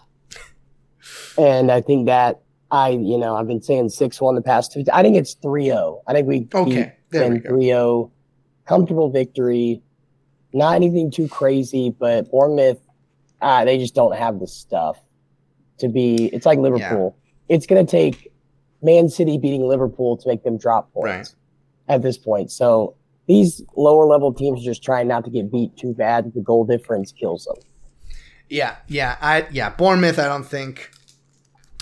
and 1.39 1.73
I 1.73 1.81
think 1.81 2.07
that 2.07 2.43
I, 2.71 2.91
you 2.91 3.17
know, 3.17 3.35
I've 3.35 3.47
been 3.47 3.63
saying 3.63 3.89
six 3.89 4.21
one 4.21 4.35
the 4.35 4.43
past 4.43 4.73
two. 4.73 4.85
I 4.93 5.03
think 5.03 5.17
it's 5.17 5.37
3-0. 5.37 6.03
I 6.07 6.13
think 6.13 6.29
we 6.29 6.49
okay. 6.53 6.93
beat 7.11 7.21
3-0. 7.21 8.11
Comfortable 8.67 9.11
victory. 9.11 9.81
Not 10.53 10.75
anything 10.75 11.11
too 11.11 11.29
crazy, 11.29 11.95
but 11.97 12.31
Bournemouth 12.31 12.81
ah, 13.45 13.65
they 13.65 13.79
just 13.79 13.95
don't 13.95 14.17
have 14.17 14.41
the 14.41 14.47
stuff 14.47 14.99
to 15.79 15.89
be. 15.89 16.27
It's 16.33 16.47
like 16.47 16.59
Liverpool. 16.59 17.17
Yeah. 17.49 17.57
It's 17.57 17.67
going 17.67 17.85
to 17.85 17.91
take 17.91 18.33
Man 18.83 19.09
City 19.09 19.39
beating 19.39 19.67
Liverpool 19.69 20.17
to 20.17 20.29
make 20.29 20.43
them 20.43 20.57
drop 20.57 20.93
points 20.93 21.37
right. 21.89 21.95
at 21.95 22.03
this 22.03 22.19
point. 22.19 22.51
So 22.51 22.97
these 23.27 23.63
lower 23.77 24.07
level 24.07 24.33
teams 24.33 24.61
are 24.61 24.65
just 24.65 24.83
trying 24.83 25.09
not 25.09 25.25
to 25.25 25.31
get 25.31 25.51
beat 25.51 25.77
too 25.77 25.95
bad. 25.95 26.33
The 26.35 26.41
goal 26.41 26.65
difference 26.65 27.13
kills 27.13 27.45
them. 27.45 27.57
Yeah, 28.49 28.77
yeah, 28.89 29.17
I 29.21 29.47
yeah. 29.51 29.71
Bournemouth, 29.71 30.19
I 30.19 30.29
don't 30.29 30.47
think. 30.47 30.91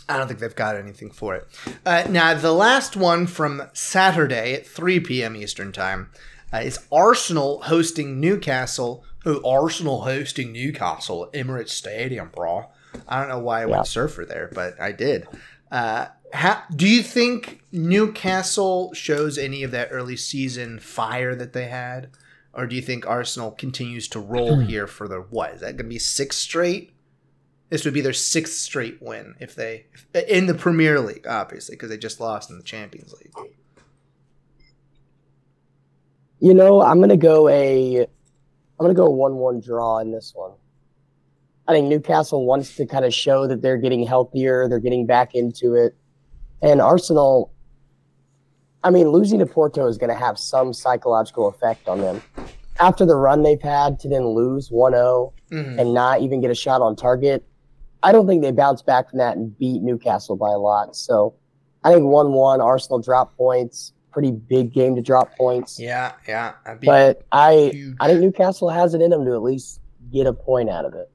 I 0.08 0.16
don't 0.18 0.28
think 0.28 0.40
they've 0.40 0.54
got 0.54 0.76
anything 0.76 1.10
for 1.10 1.36
it. 1.36 1.48
Uh, 1.86 2.04
now, 2.10 2.34
the 2.34 2.52
last 2.52 2.96
one 2.96 3.26
from 3.26 3.62
Saturday 3.72 4.52
at 4.52 4.66
3 4.66 5.00
p.m. 5.00 5.36
Eastern 5.36 5.72
Time 5.72 6.10
uh, 6.52 6.58
is 6.58 6.80
Arsenal 6.90 7.62
hosting 7.62 8.20
Newcastle 8.20 9.04
Oh, 9.24 9.40
Arsenal 9.48 10.02
hosting 10.02 10.52
Newcastle 10.52 11.24
at 11.26 11.32
Emirates 11.32 11.70
Stadium, 11.70 12.30
bro. 12.34 12.66
I 13.06 13.20
don't 13.20 13.28
know 13.28 13.38
why 13.38 13.58
I 13.62 13.66
yeah. 13.66 13.76
went 13.76 13.86
surfer 13.86 14.24
there, 14.24 14.50
but 14.52 14.80
I 14.80 14.92
did. 14.92 15.28
Uh, 15.70 16.08
how, 16.32 16.62
do 16.74 16.88
you 16.88 17.02
think 17.02 17.62
Newcastle 17.72 18.92
shows 18.94 19.36
any 19.36 19.62
of 19.62 19.70
that 19.72 19.88
early 19.90 20.16
season 20.16 20.78
fire 20.78 21.34
that 21.34 21.52
they 21.52 21.68
had? 21.68 22.10
Or 22.54 22.66
do 22.66 22.74
you 22.76 22.82
think 22.82 23.06
Arsenal 23.06 23.50
continues 23.50 24.08
to 24.08 24.20
roll 24.20 24.56
hmm. 24.56 24.66
here 24.66 24.86
for 24.86 25.08
the 25.08 25.20
what? 25.20 25.54
Is 25.54 25.60
that 25.60 25.76
going 25.76 25.76
to 25.76 25.84
be 25.84 25.98
six 25.98 26.36
straight? 26.36 26.92
This 27.70 27.84
would 27.84 27.94
be 27.94 28.02
their 28.02 28.12
sixth 28.12 28.54
straight 28.54 29.00
win 29.00 29.34
if 29.40 29.54
they 29.54 29.86
in 30.28 30.44
the 30.44 30.52
Premier 30.52 31.00
League, 31.00 31.26
obviously, 31.26 31.74
because 31.74 31.88
they 31.88 31.96
just 31.96 32.20
lost 32.20 32.50
in 32.50 32.58
the 32.58 32.62
Champions 32.62 33.14
League. 33.14 33.32
You 36.38 36.52
know, 36.52 36.82
I'm 36.82 36.98
going 36.98 37.08
to 37.08 37.16
go 37.16 37.48
a 37.48 38.00
I'm 38.00 38.06
going 38.78 38.94
to 38.94 38.94
go 38.94 39.08
1 39.08 39.36
1 39.36 39.60
draw 39.60 39.98
in 40.00 40.12
this 40.12 40.32
one. 40.34 40.52
I 41.66 41.72
think 41.72 41.88
Newcastle 41.88 42.44
wants 42.44 42.76
to 42.76 42.84
kind 42.84 43.06
of 43.06 43.14
show 43.14 43.46
that 43.46 43.62
they're 43.62 43.78
getting 43.78 44.04
healthier, 44.04 44.68
they're 44.68 44.78
getting 44.78 45.06
back 45.06 45.34
into 45.34 45.74
it. 45.74 45.96
And 46.62 46.80
Arsenal, 46.80 47.52
I 48.84 48.90
mean, 48.90 49.08
losing 49.08 49.40
to 49.40 49.46
Porto 49.46 49.86
is 49.86 49.98
going 49.98 50.10
to 50.10 50.16
have 50.16 50.38
some 50.38 50.72
psychological 50.72 51.48
effect 51.48 51.88
on 51.88 52.00
them. 52.00 52.22
After 52.80 53.04
the 53.04 53.16
run 53.16 53.42
they've 53.42 53.60
had 53.60 53.98
to 54.00 54.08
then 54.08 54.26
lose 54.26 54.70
1 54.70 54.92
0 54.92 55.34
mm-hmm. 55.50 55.78
and 55.78 55.92
not 55.92 56.22
even 56.22 56.40
get 56.40 56.50
a 56.50 56.54
shot 56.54 56.80
on 56.80 56.96
target, 56.96 57.44
I 58.02 58.12
don't 58.12 58.26
think 58.26 58.42
they 58.42 58.50
bounce 58.50 58.82
back 58.82 59.10
from 59.10 59.18
that 59.18 59.36
and 59.36 59.56
beat 59.58 59.82
Newcastle 59.82 60.36
by 60.36 60.48
a 60.48 60.58
lot. 60.58 60.96
So 60.96 61.34
I 61.84 61.92
think 61.92 62.06
1 62.06 62.32
1, 62.32 62.60
Arsenal 62.60 63.00
drop 63.00 63.36
points 63.36 63.92
pretty 64.12 64.30
big 64.30 64.72
game 64.72 64.94
to 64.94 65.02
drop 65.02 65.34
points. 65.36 65.80
Yeah, 65.80 66.12
yeah. 66.28 66.52
But 66.82 67.22
I 67.32 67.70
huge. 67.72 67.96
I 67.98 68.08
think 68.08 68.20
Newcastle 68.20 68.68
has 68.68 68.94
it 68.94 69.00
in 69.00 69.10
them 69.10 69.24
to 69.24 69.32
at 69.32 69.42
least 69.42 69.80
get 70.12 70.26
a 70.26 70.32
point 70.32 70.70
out 70.70 70.84
of 70.84 70.94
it. 70.94 71.10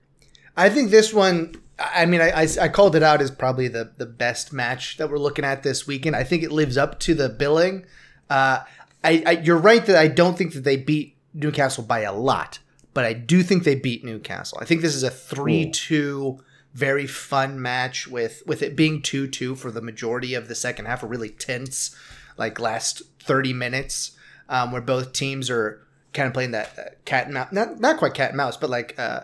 I 0.57 0.69
think 0.69 0.91
this 0.91 1.13
one. 1.13 1.53
I 1.79 2.05
mean, 2.05 2.21
I, 2.21 2.43
I, 2.43 2.47
I, 2.61 2.67
called 2.69 2.95
it 2.95 3.03
out 3.03 3.21
as 3.21 3.29
probably 3.29 3.67
the, 3.67 3.91
the 3.97 4.05
best 4.05 4.51
match 4.51 4.97
that 4.97 5.11
we're 5.11 5.19
looking 5.19 5.45
at 5.45 5.61
this 5.61 5.85
weekend. 5.85 6.15
I 6.15 6.23
think 6.23 6.41
it 6.41 6.51
lives 6.51 6.75
up 6.75 6.99
to 7.01 7.13
the 7.13 7.29
billing. 7.29 7.85
Uh, 8.29 8.59
I, 9.03 9.23
I, 9.25 9.31
you're 9.43 9.57
right 9.57 9.85
that 9.85 9.95
I 9.95 10.07
don't 10.07 10.37
think 10.37 10.53
that 10.53 10.63
they 10.63 10.75
beat 10.77 11.15
Newcastle 11.33 11.83
by 11.83 11.99
a 11.99 12.13
lot, 12.13 12.59
but 12.93 13.05
I 13.05 13.13
do 13.13 13.43
think 13.43 13.63
they 13.63 13.75
beat 13.75 14.03
Newcastle. 14.03 14.57
I 14.59 14.65
think 14.65 14.81
this 14.81 14.95
is 14.95 15.03
a 15.03 15.11
three-two, 15.11 16.39
very 16.73 17.05
fun 17.05 17.61
match 17.61 18.07
with 18.07 18.41
with 18.47 18.63
it 18.63 18.75
being 18.75 19.01
two-two 19.01 19.55
for 19.55 19.69
the 19.71 19.81
majority 19.81 20.33
of 20.33 20.47
the 20.47 20.55
second 20.55 20.85
half, 20.85 21.03
a 21.03 21.07
really 21.07 21.29
tense 21.29 21.95
like 22.37 22.59
last 22.59 23.01
30 23.19 23.53
minutes 23.53 24.11
um, 24.49 24.71
where 24.71 24.81
both 24.81 25.13
teams 25.13 25.49
are 25.49 25.85
kind 26.13 26.27
of 26.27 26.33
playing 26.33 26.51
that 26.51 26.77
uh, 26.77 26.83
cat 27.05 27.25
and 27.25 27.33
mouse, 27.33 27.51
not, 27.51 27.79
not 27.79 27.97
quite 27.97 28.13
cat 28.13 28.29
and 28.29 28.37
mouse, 28.37 28.57
but 28.57 28.69
like 28.69 28.97
uh, 28.97 29.21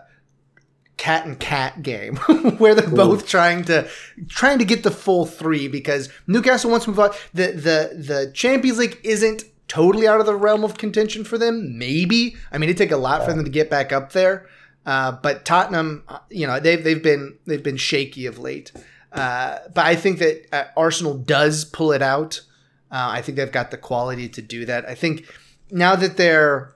cat 0.98 1.26
and 1.26 1.40
cat 1.40 1.82
game 1.82 2.16
where 2.58 2.76
they're 2.76 2.90
Ooh. 2.90 2.96
both 2.96 3.28
trying 3.28 3.64
to 3.66 3.88
trying 4.28 4.60
to 4.60 4.66
get 4.66 4.84
the 4.84 4.92
full 4.92 5.26
three 5.26 5.68
because 5.68 6.10
Newcastle 6.28 6.72
wants 6.72 6.86
to 6.86 6.92
move 6.92 7.00
on. 7.00 7.12
The 7.34 7.48
the 7.52 7.96
the 7.96 8.32
Champions 8.34 8.78
League 8.78 9.00
isn't 9.04 9.44
totally 9.68 10.08
out 10.08 10.20
of 10.20 10.26
the 10.26 10.36
realm 10.36 10.64
of 10.64 10.78
contention 10.78 11.24
for 11.24 11.38
them. 11.38 11.78
Maybe 11.78 12.36
I 12.52 12.58
mean 12.58 12.70
it'd 12.70 12.78
take 12.78 12.92
a 12.92 12.98
lot 12.98 13.22
yeah. 13.22 13.28
for 13.28 13.34
them 13.34 13.44
to 13.44 13.52
get 13.52 13.70
back 13.70 13.92
up 13.92 14.12
there. 14.14 14.48
Uh, 14.86 15.14
but 15.14 15.46
Tottenham, 15.46 16.04
uh, 16.08 16.20
you 16.30 16.46
know, 16.46 16.60
they've 16.60 16.84
they've 16.84 17.02
been 17.02 17.38
they've 17.46 17.64
been 17.64 17.78
shaky 17.78 18.26
of 18.26 18.40
late. 18.40 18.72
Uh, 19.12 19.60
but 19.74 19.86
I 19.86 19.96
think 19.96 20.20
that 20.20 20.48
uh, 20.52 20.66
Arsenal 20.76 21.18
does 21.18 21.66
pull 21.66 21.92
it 21.92 22.02
out. 22.02 22.42
Uh, 22.92 23.10
I 23.12 23.22
think 23.22 23.38
they've 23.38 23.52
got 23.52 23.72
the 23.72 23.78
quality 23.78 24.28
to 24.30 24.42
do 24.42 24.66
that. 24.66 24.88
I 24.88 24.96
think 24.96 25.28
now 25.72 25.96
that 25.96 26.18
they're, 26.18 26.76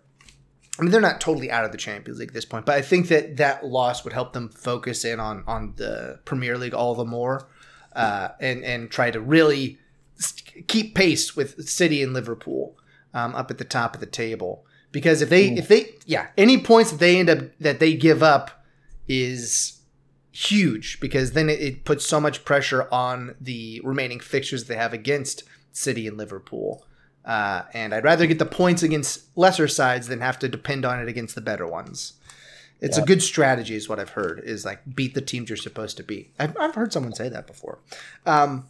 I 0.79 0.83
mean, 0.83 0.91
they're 0.91 1.01
not 1.01 1.19
totally 1.19 1.49
out 1.49 1.65
of 1.65 1.71
the 1.71 1.77
Champions 1.77 2.19
League 2.19 2.29
at 2.29 2.33
this 2.33 2.45
point, 2.45 2.65
but 2.65 2.75
I 2.75 2.81
think 2.81 3.07
that 3.07 3.37
that 3.37 3.65
loss 3.65 4.03
would 4.03 4.13
help 4.13 4.33
them 4.33 4.49
focus 4.49 5.05
in 5.05 5.19
on 5.19 5.43
on 5.47 5.73
the 5.77 6.19
Premier 6.25 6.57
League 6.57 6.73
all 6.73 6.95
the 6.95 7.05
more, 7.05 7.47
uh, 7.95 8.29
and 8.39 8.63
and 8.63 8.91
try 8.91 9.11
to 9.11 9.19
really 9.19 9.79
keep 10.67 10.95
pace 10.95 11.35
with 11.35 11.67
City 11.67 12.01
and 12.03 12.13
Liverpool 12.13 12.77
um, 13.13 13.35
up 13.35 13.51
at 13.51 13.57
the 13.57 13.63
top 13.63 13.95
of 13.95 13.99
the 13.99 14.07
table. 14.07 14.65
Because 14.91 15.21
if 15.21 15.29
they 15.29 15.49
mm. 15.49 15.57
if 15.57 15.67
they 15.67 15.95
yeah 16.05 16.27
any 16.37 16.59
points 16.59 16.91
that 16.91 16.99
they 16.99 17.19
end 17.19 17.29
up 17.29 17.39
that 17.59 17.79
they 17.79 17.95
give 17.95 18.21
up 18.21 18.63
is 19.07 19.81
huge 20.31 20.99
because 20.99 21.31
then 21.31 21.49
it, 21.49 21.59
it 21.59 21.85
puts 21.85 22.05
so 22.05 22.19
much 22.19 22.45
pressure 22.45 22.87
on 22.91 23.35
the 23.41 23.81
remaining 23.83 24.19
fixtures 24.19 24.65
they 24.65 24.75
have 24.75 24.93
against 24.93 25.43
City 25.71 26.07
and 26.07 26.17
Liverpool. 26.17 26.85
Uh, 27.27 27.63
and 27.73 27.93
I'd 27.93 28.05
rather 28.05 28.25
get 28.25 28.39
the 28.39 28.45
points 28.45 28.81
against 28.81 29.37
lesser 29.37 29.67
sides 29.67 30.07
than 30.07 30.21
have 30.21 30.39
to 30.39 30.47
depend 30.47 30.85
on 30.85 31.01
it 31.01 31.09
against 31.09 31.35
the 31.35 31.41
better 31.41 31.67
ones. 31.67 32.13
It's 32.79 32.97
a 32.97 33.01
good 33.01 33.21
strategy, 33.23 33.75
is 33.75 33.89
what 33.89 33.99
I've 33.99 34.11
heard. 34.11 34.39
Is 34.45 34.63
like 34.63 34.95
beat 34.95 35.13
the 35.13 35.21
teams 35.21 35.49
you're 35.49 35.57
supposed 35.57 35.97
to 35.97 36.03
beat. 36.03 36.31
I've, 36.39 36.55
I've 36.57 36.75
heard 36.75 36.93
someone 36.93 37.13
say 37.13 37.27
that 37.27 37.47
before. 37.47 37.79
Um, 38.25 38.67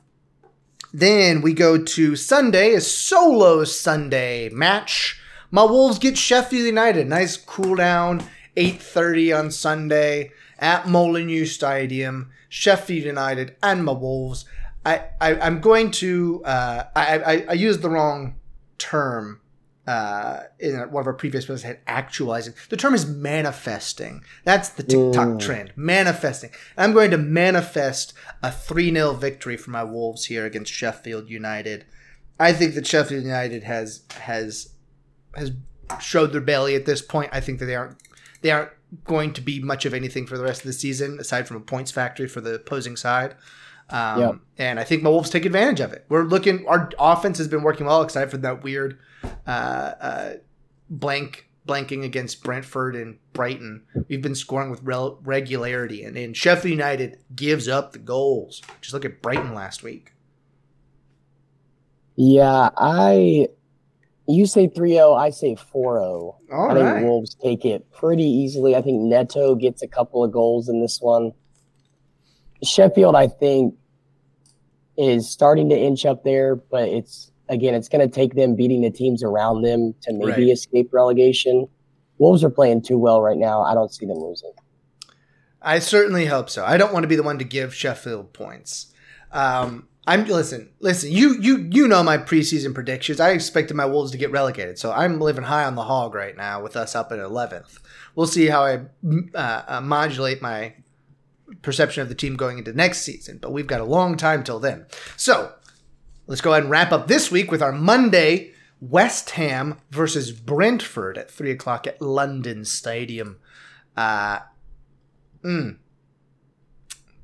then 0.93 1.41
we 1.41 1.53
go 1.53 1.77
to 1.77 2.15
Sunday, 2.15 2.73
a 2.73 2.81
solo 2.81 3.63
Sunday 3.65 4.49
match. 4.49 5.21
My 5.51 5.63
Wolves 5.63 5.99
get 5.99 6.17
Sheffield 6.17 6.65
United. 6.65 7.07
Nice 7.07 7.37
cool 7.37 7.75
down, 7.75 8.21
8.30 8.55 9.37
on 9.37 9.51
Sunday 9.51 10.31
at 10.57 10.87
Molineux 10.87 11.45
Stadium. 11.45 12.31
Sheffield 12.49 13.03
United 13.03 13.57
and 13.61 13.83
my 13.83 13.91
Wolves 13.91 14.45
I, 14.87 15.03
I 15.19 15.47
am 15.47 15.59
going 15.59 15.91
to 15.91 16.41
uh, 16.45 16.83
I, 16.95 17.17
I 17.17 17.45
I 17.49 17.53
used 17.53 17.81
the 17.81 17.89
wrong 17.89 18.36
term 18.77 19.41
uh, 19.87 20.43
in 20.59 20.75
one 20.91 21.01
of 21.01 21.07
our 21.07 21.13
previous 21.13 21.45
posts 21.45 21.63
had 21.63 21.79
actualizing. 21.87 22.53
The 22.69 22.77
term 22.77 22.93
is 22.93 23.05
manifesting. 23.05 24.21
That's 24.43 24.69
the 24.69 24.83
TikTok 24.83 25.27
mm. 25.27 25.39
trend. 25.39 25.71
Manifesting. 25.77 26.49
I'm 26.77 26.91
going 26.91 27.11
to 27.11 27.17
manifest 27.17 28.13
a 28.43 28.51
3 28.51 28.91
0 28.91 29.13
victory 29.13 29.55
for 29.55 29.71
my 29.71 29.83
Wolves 29.83 30.25
here 30.25 30.45
against 30.45 30.73
Sheffield 30.73 31.29
United. 31.29 31.85
I 32.39 32.53
think 32.53 32.75
that 32.75 32.85
Sheffield 32.85 33.23
United 33.23 33.63
has 33.63 34.03
has 34.19 34.73
has 35.35 35.51
showed 36.01 36.33
their 36.33 36.41
belly 36.41 36.75
at 36.75 36.85
this 36.85 37.01
point. 37.01 37.29
I 37.31 37.39
think 37.39 37.59
that 37.59 37.65
they 37.65 37.75
aren't 37.75 37.97
they 38.41 38.51
aren't 38.51 38.71
going 39.05 39.33
to 39.33 39.41
be 39.41 39.61
much 39.61 39.85
of 39.85 39.93
anything 39.93 40.27
for 40.27 40.37
the 40.37 40.43
rest 40.43 40.61
of 40.61 40.67
the 40.67 40.73
season 40.73 41.17
aside 41.19 41.47
from 41.47 41.57
a 41.57 41.61
points 41.61 41.91
factory 41.91 42.27
for 42.27 42.41
the 42.41 42.55
opposing 42.55 42.97
side. 42.97 43.35
Um, 43.89 44.19
yep. 44.19 44.35
And 44.57 44.79
I 44.79 44.83
think 44.83 45.03
my 45.03 45.09
Wolves 45.09 45.29
take 45.29 45.45
advantage 45.45 45.79
of 45.79 45.93
it. 45.93 46.05
We're 46.09 46.23
looking, 46.23 46.67
our 46.67 46.89
offense 46.99 47.37
has 47.37 47.47
been 47.47 47.63
working 47.63 47.85
well, 47.85 48.01
except 48.01 48.31
for 48.31 48.37
that 48.37 48.63
weird 48.63 48.99
uh, 49.45 49.49
uh, 49.49 50.33
blank 50.89 51.47
blanking 51.67 52.03
against 52.03 52.43
Brentford 52.43 52.95
and 52.95 53.17
Brighton. 53.33 53.83
We've 54.07 54.21
been 54.21 54.35
scoring 54.35 54.71
with 54.71 54.81
rel- 54.83 55.19
regularity, 55.21 56.03
and, 56.03 56.17
and 56.17 56.35
Sheffield 56.35 56.71
United 56.71 57.17
gives 57.35 57.67
up 57.67 57.91
the 57.91 57.99
goals. 57.99 58.61
Just 58.81 58.93
look 58.93 59.05
at 59.05 59.21
Brighton 59.21 59.53
last 59.53 59.83
week. 59.83 60.13
Yeah, 62.15 62.69
I. 62.75 63.49
You 64.29 64.45
say 64.45 64.67
3 64.67 64.91
0, 64.91 65.13
I 65.13 65.29
say 65.29 65.55
4 65.55 65.99
0. 65.99 66.37
All 66.51 66.71
I 66.71 66.73
think. 66.73 67.05
Wolves 67.05 67.35
take 67.35 67.63
it 67.63 67.89
pretty 67.91 68.25
easily. 68.25 68.75
I 68.75 68.81
think 68.81 69.01
Neto 69.01 69.55
gets 69.55 69.81
a 69.81 69.87
couple 69.87 70.23
of 70.23 70.31
goals 70.31 70.67
in 70.67 70.81
this 70.81 70.99
one. 70.99 71.31
Sheffield, 72.63 73.15
I 73.15 73.27
think, 73.27 73.75
is 74.97 75.29
starting 75.29 75.69
to 75.69 75.77
inch 75.77 76.05
up 76.05 76.23
there, 76.23 76.55
but 76.55 76.87
it's 76.89 77.31
again, 77.49 77.73
it's 77.73 77.87
going 77.87 78.07
to 78.07 78.13
take 78.13 78.35
them 78.35 78.55
beating 78.55 78.81
the 78.81 78.89
teams 78.91 79.23
around 79.23 79.61
them 79.61 79.93
to 80.01 80.11
maybe 80.13 80.31
Right. 80.31 80.49
escape 80.49 80.89
relegation. 80.91 81.67
Wolves 82.17 82.43
are 82.43 82.49
playing 82.49 82.81
too 82.81 82.97
well 82.97 83.21
right 83.21 83.37
now. 83.37 83.61
I 83.61 83.73
don't 83.73 83.93
see 83.93 84.05
them 84.05 84.17
losing. 84.17 84.51
I 85.61 85.79
certainly 85.79 86.25
hope 86.25 86.49
so. 86.49 86.65
I 86.65 86.77
don't 86.77 86.91
want 86.93 87.03
to 87.03 87.07
be 87.07 87.15
the 87.15 87.23
one 87.23 87.37
to 87.39 87.45
give 87.45 87.73
Sheffield 87.73 88.33
points. 88.33 88.93
Um, 89.31 89.87
I'm 90.05 90.25
listen, 90.25 90.69
listen. 90.79 91.11
You 91.11 91.37
you 91.39 91.67
you 91.69 91.87
know 91.87 92.01
my 92.01 92.17
preseason 92.17 92.73
predictions. 92.73 93.19
I 93.19 93.31
expected 93.31 93.75
my 93.75 93.85
Wolves 93.85 94.11
to 94.11 94.17
get 94.17 94.31
relegated, 94.31 94.79
so 94.79 94.91
I'm 94.91 95.19
living 95.19 95.43
high 95.43 95.65
on 95.65 95.75
the 95.75 95.83
hog 95.83 96.15
right 96.15 96.35
now 96.35 96.61
with 96.63 96.77
us 96.77 96.95
up 96.95 97.11
at 97.11 97.19
11th. 97.19 97.79
We'll 98.15 98.25
see 98.27 98.47
how 98.47 98.63
I 98.63 98.79
uh, 99.35 99.61
uh, 99.67 99.81
modulate 99.81 100.41
my 100.41 100.75
perception 101.61 102.01
of 102.01 102.09
the 102.09 102.15
team 102.15 102.35
going 102.35 102.57
into 102.57 102.73
next 102.73 102.99
season, 103.01 103.39
but 103.41 103.51
we've 103.51 103.67
got 103.67 103.81
a 103.81 103.85
long 103.85 104.17
time 104.17 104.43
till 104.43 104.59
then. 104.59 104.85
So 105.15 105.53
let's 106.27 106.41
go 106.41 106.51
ahead 106.51 106.63
and 106.63 106.71
wrap 106.71 106.91
up 106.91 107.07
this 107.07 107.31
week 107.31 107.51
with 107.51 107.61
our 107.61 107.71
Monday 107.71 108.51
West 108.79 109.31
Ham 109.31 109.79
versus 109.91 110.31
Brentford 110.31 111.17
at 111.17 111.31
three 111.31 111.51
o'clock 111.51 111.87
at 111.87 112.01
London 112.01 112.63
Stadium. 112.65 113.37
Uh, 113.95 114.39
mm. 115.43 115.77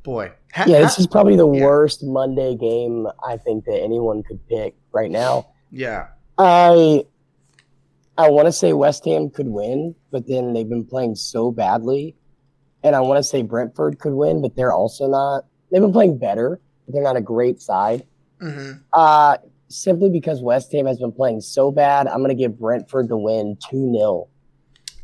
Boy, 0.03 0.31
Ha- 0.53 0.65
Yeah, 0.67 0.81
this 0.81 0.99
is 0.99 1.07
probably 1.07 1.35
the 1.35 1.49
Yeah. 1.49 1.63
worst 1.65 2.03
Monday 2.03 2.55
game 2.55 3.07
I 3.25 3.37
think 3.37 3.65
that 3.65 3.79
anyone 3.81 4.23
could 4.23 4.45
pick 4.47 4.75
right 4.91 5.11
now. 5.11 5.47
yeah. 5.71 6.07
I 6.37 7.05
I 8.17 8.29
want 8.29 8.47
to 8.47 8.51
say 8.51 8.73
West 8.73 9.05
Ham 9.05 9.29
could 9.29 9.47
win, 9.47 9.95
but 10.11 10.27
then 10.27 10.53
they've 10.53 10.67
been 10.69 10.85
playing 10.85 11.15
so 11.15 11.51
badly. 11.51 12.15
And 12.83 12.95
I 12.95 12.99
want 12.99 13.17
to 13.17 13.23
say 13.23 13.41
Brentford 13.41 13.99
could 13.99 14.13
win, 14.13 14.41
but 14.41 14.55
they're 14.55 14.73
also 14.73 15.07
not. 15.07 15.45
They've 15.71 15.81
been 15.81 15.93
playing 15.93 16.17
better, 16.17 16.59
but 16.85 16.93
they're 16.93 17.03
not 17.03 17.15
a 17.15 17.21
great 17.21 17.61
side. 17.61 18.05
hmm 18.39 18.73
Uh 18.91 19.37
simply 19.69 20.09
because 20.09 20.41
West 20.41 20.71
Ham 20.71 20.85
has 20.85 20.99
been 20.99 21.11
playing 21.11 21.41
so 21.41 21.71
bad, 21.71 22.07
I'm 22.07 22.19
going 22.19 22.29
to 22.29 22.35
give 22.35 22.59
Brentford 22.59 23.09
the 23.09 23.17
win 23.17 23.57
2-0. 23.71 24.27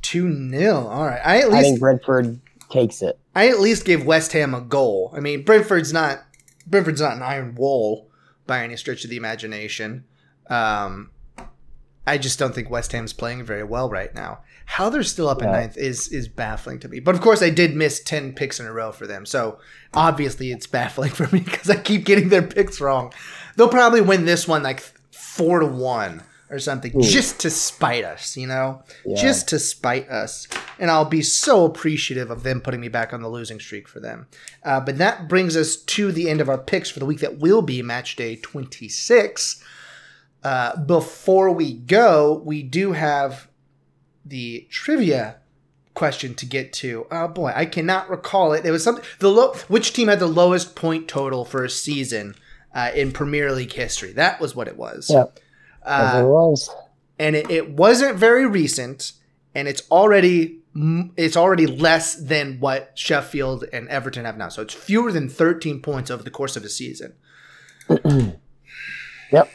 Two 0.03 0.49
0 0.51 0.87
All 0.87 1.05
right. 1.05 1.21
I 1.23 1.39
at 1.39 1.45
I 1.45 1.47
least 1.47 1.61
think 1.61 1.79
Brentford 1.79 2.39
takes 2.69 3.01
it. 3.01 3.19
I 3.35 3.49
at 3.49 3.59
least 3.59 3.85
gave 3.85 4.05
West 4.05 4.33
Ham 4.33 4.53
a 4.53 4.61
goal. 4.61 5.11
I 5.15 5.19
mean, 5.19 5.43
Brentford's 5.43 5.91
not 5.91 6.19
Brentford's 6.67 7.01
not 7.01 7.15
an 7.15 7.23
iron 7.23 7.55
wall 7.55 8.09
by 8.45 8.63
any 8.63 8.75
stretch 8.77 9.03
of 9.03 9.09
the 9.09 9.17
imagination. 9.17 10.05
Um, 10.49 11.11
I 12.07 12.17
just 12.17 12.39
don't 12.39 12.55
think 12.55 12.69
West 12.69 12.91
Ham's 12.91 13.13
playing 13.13 13.43
very 13.43 13.63
well 13.63 13.89
right 13.89 14.13
now. 14.15 14.39
How 14.65 14.89
they're 14.89 15.03
still 15.03 15.27
up 15.29 15.41
in 15.41 15.47
Yeah. 15.49 15.59
ninth 15.59 15.77
is 15.77 16.07
is 16.09 16.27
baffling 16.27 16.79
to 16.79 16.87
me. 16.87 16.99
But 16.99 17.15
of 17.15 17.21
course, 17.21 17.41
I 17.41 17.49
did 17.49 17.75
miss 17.75 17.99
ten 17.99 18.33
picks 18.33 18.59
in 18.59 18.65
a 18.65 18.73
row 18.73 18.91
for 18.91 19.05
them, 19.07 19.25
so 19.25 19.59
obviously 19.93 20.51
it's 20.51 20.67
baffling 20.67 21.11
for 21.19 21.27
me 21.33 21.41
because 21.41 21.69
I 21.69 21.75
keep 21.75 22.05
getting 22.05 22.29
their 22.29 22.41
picks 22.43 22.79
wrong. 22.81 23.13
They'll 23.55 23.67
probably 23.69 24.01
win 24.01 24.25
this 24.25 24.47
one 24.47 24.63
like 24.63 24.81
four 25.11 25.59
to 25.59 25.65
one 25.65 26.23
or 26.51 26.57
something, 26.57 26.91
Ooh. 26.95 27.01
just 27.03 27.39
to 27.41 27.49
spite 27.51 28.03
us, 28.03 28.35
you 28.35 28.47
know 28.47 28.81
Yeah. 29.05 29.21
just 29.21 29.49
to 29.49 29.59
spite 29.59 30.09
us. 30.09 30.47
And 30.79 30.89
I'll 30.89 31.05
be 31.05 31.21
so 31.21 31.63
appreciative 31.65 32.31
of 32.31 32.41
them 32.41 32.59
putting 32.61 32.79
me 32.81 32.87
back 32.87 33.13
on 33.13 33.21
the 33.21 33.29
losing 33.29 33.59
streak 33.59 33.87
for 33.87 33.99
them. 33.99 34.25
Uh, 34.63 34.79
but 34.79 34.97
that 34.97 35.27
brings 35.27 35.55
us 35.55 35.75
to 35.75 36.11
the 36.11 36.27
end 36.27 36.41
of 36.41 36.49
our 36.49 36.57
picks 36.57 36.89
for 36.89 36.97
the 36.99 37.05
week 37.05 37.19
that 37.19 37.37
will 37.37 37.61
be 37.61 37.83
match 37.83 38.15
day 38.15 38.35
26. 38.35 39.63
Uh, 40.43 40.77
before 40.77 41.51
we 41.51 41.73
go, 41.73 42.41
we 42.45 42.63
do 42.63 42.93
have 42.93 43.49
the 44.25 44.67
trivia 44.69 45.37
question 45.93 46.33
to 46.35 46.45
get 46.45 46.71
to. 46.71 47.05
Oh 47.11 47.27
boy, 47.27 47.51
I 47.55 47.65
cannot 47.65 48.09
recall 48.09 48.53
it. 48.53 48.65
It 48.65 48.71
was 48.71 48.83
something 48.83 49.03
the 49.19 49.29
low. 49.29 49.53
Which 49.67 49.93
team 49.93 50.07
had 50.07 50.19
the 50.19 50.27
lowest 50.27 50.75
point 50.75 51.07
total 51.07 51.43
for 51.43 51.63
a 51.63 51.69
season 51.69 52.35
uh, 52.73 52.91
in 52.95 53.11
Premier 53.11 53.51
League 53.51 53.73
history? 53.73 54.13
That 54.13 54.39
was 54.39 54.55
what 54.55 54.67
it 54.67 54.77
was. 54.77 55.09
Yeah. 55.09 55.25
Uh, 55.83 56.21
it 56.23 56.27
was. 56.27 56.69
and 57.17 57.35
it, 57.35 57.49
it 57.49 57.71
wasn't 57.71 58.15
very 58.17 58.45
recent, 58.45 59.13
and 59.53 59.67
it's 59.67 59.81
already 59.91 60.59
it's 61.17 61.35
already 61.35 61.65
less 61.65 62.15
than 62.15 62.59
what 62.59 62.91
Sheffield 62.93 63.65
and 63.73 63.89
Everton 63.89 64.23
have 64.23 64.37
now. 64.37 64.47
So 64.49 64.61
it's 64.61 64.73
fewer 64.73 65.11
than 65.11 65.27
13 65.27 65.81
points 65.81 66.09
over 66.09 66.23
the 66.23 66.29
course 66.29 66.55
of 66.55 66.63
a 66.63 66.69
season. 66.69 67.13
Yep. 69.31 69.51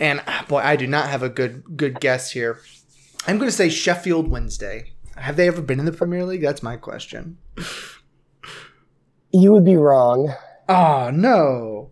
And 0.00 0.22
ah, 0.26 0.44
boy, 0.48 0.58
I 0.58 0.74
do 0.76 0.86
not 0.88 1.08
have 1.10 1.22
a 1.22 1.28
good 1.28 1.76
good 1.76 2.00
guess 2.00 2.32
here. 2.32 2.58
I'm 3.26 3.36
going 3.38 3.50
to 3.50 3.56
say 3.56 3.68
Sheffield 3.68 4.28
Wednesday. 4.28 4.92
Have 5.16 5.36
they 5.36 5.46
ever 5.46 5.60
been 5.60 5.78
in 5.78 5.84
the 5.84 5.92
Premier 5.92 6.24
League? 6.24 6.40
That's 6.40 6.62
my 6.62 6.76
question. 6.76 7.36
You 9.32 9.52
would 9.52 9.64
be 9.64 9.76
wrong. 9.76 10.32
Oh 10.68 11.10
no, 11.12 11.90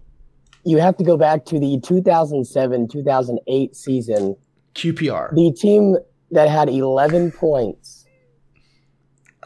You 0.65 0.79
have 0.79 0.97
to 0.99 1.05
go 1.05 1.17
back 1.17 1.45
to 1.47 1.59
the 1.59 1.79
2007-2008 1.81 3.75
season 3.75 4.37
QPR. 4.75 5.35
the 5.35 5.53
team 5.53 5.97
that 6.31 6.49
had 6.49 6.69
11 6.69 7.33
points 7.33 8.07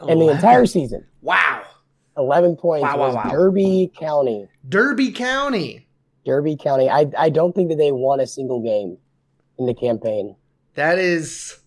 in 0.07 0.19
the 0.19 0.27
entire 0.29 0.65
season, 0.67 1.05
wow, 1.21 1.63
11 2.17 2.57
points 2.57 2.83
Wow, 2.83 2.97
wow, 2.97 3.07
was 3.07 3.15
wow. 3.15 3.29
Derby 3.31 3.91
County. 3.99 4.47
Derby 4.69 5.11
County. 5.11 5.87
Derby 6.25 6.55
County. 6.55 6.89
I, 6.89 7.11
I 7.17 7.29
don't 7.29 7.53
think 7.53 7.69
that 7.69 7.77
they 7.77 7.91
won 7.91 8.19
a 8.19 8.27
single 8.27 8.61
game 8.61 8.97
in 9.57 9.65
the 9.65 9.73
campaign. 9.73 10.35
That 10.75 10.97
is 10.97 11.59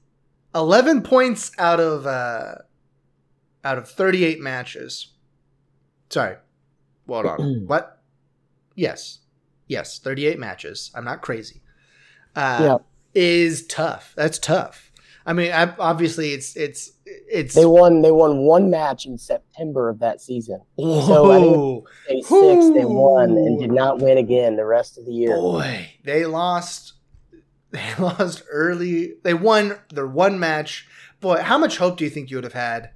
11 0.54 1.02
points 1.02 1.52
out 1.58 1.80
of 1.80 2.06
uh 2.06 2.56
out 3.64 3.78
of 3.78 3.88
38 3.88 4.40
matches. 4.40 5.12
Sorry. 6.10 6.36
Hold 7.08 7.26
on. 7.26 7.64
what? 7.66 8.00
Yes. 8.74 9.18
Yes, 9.66 9.98
38 9.98 10.38
matches. 10.38 10.90
I'm 10.94 11.04
not 11.04 11.22
crazy. 11.22 11.62
Uh 12.34 12.58
yeah, 12.62 12.78
is 13.14 13.66
tough. 13.66 14.14
That's 14.16 14.38
tough. 14.38 14.92
I 15.24 15.32
mean, 15.32 15.52
I, 15.52 15.74
obviously 15.78 16.32
it's 16.32 16.56
it's 16.56 16.92
it's 17.06 17.54
they 17.54 17.64
won. 17.66 18.02
They 18.02 18.10
won 18.10 18.38
one 18.38 18.68
match 18.70 19.06
in 19.06 19.16
September 19.18 19.88
of 19.88 20.00
that 20.00 20.20
season. 20.20 20.60
So 20.78 21.30
I 21.32 21.40
think 21.40 21.56
Ooh, 21.56 21.84
They 22.08 22.20
six, 22.20 22.70
they 22.74 22.84
won 22.84 23.30
and 23.30 23.58
did 23.60 23.70
not 23.72 23.98
win 24.00 24.18
again 24.18 24.56
the 24.56 24.66
rest 24.66 24.98
of 24.98 25.06
the 25.06 25.12
year. 25.12 25.36
boy, 25.36 25.90
they 26.04 26.26
lost 26.26 26.94
they 27.70 27.94
lost 27.98 28.42
early. 28.50 29.14
They 29.22 29.34
won 29.34 29.78
their 29.92 30.06
one 30.06 30.38
match. 30.40 30.86
Boy, 31.20 31.42
how 31.42 31.58
much 31.58 31.78
hope 31.78 31.96
do 31.98 32.04
you 32.04 32.10
think 32.10 32.30
you 32.30 32.36
would 32.36 32.44
have 32.44 32.52
had 32.52 32.90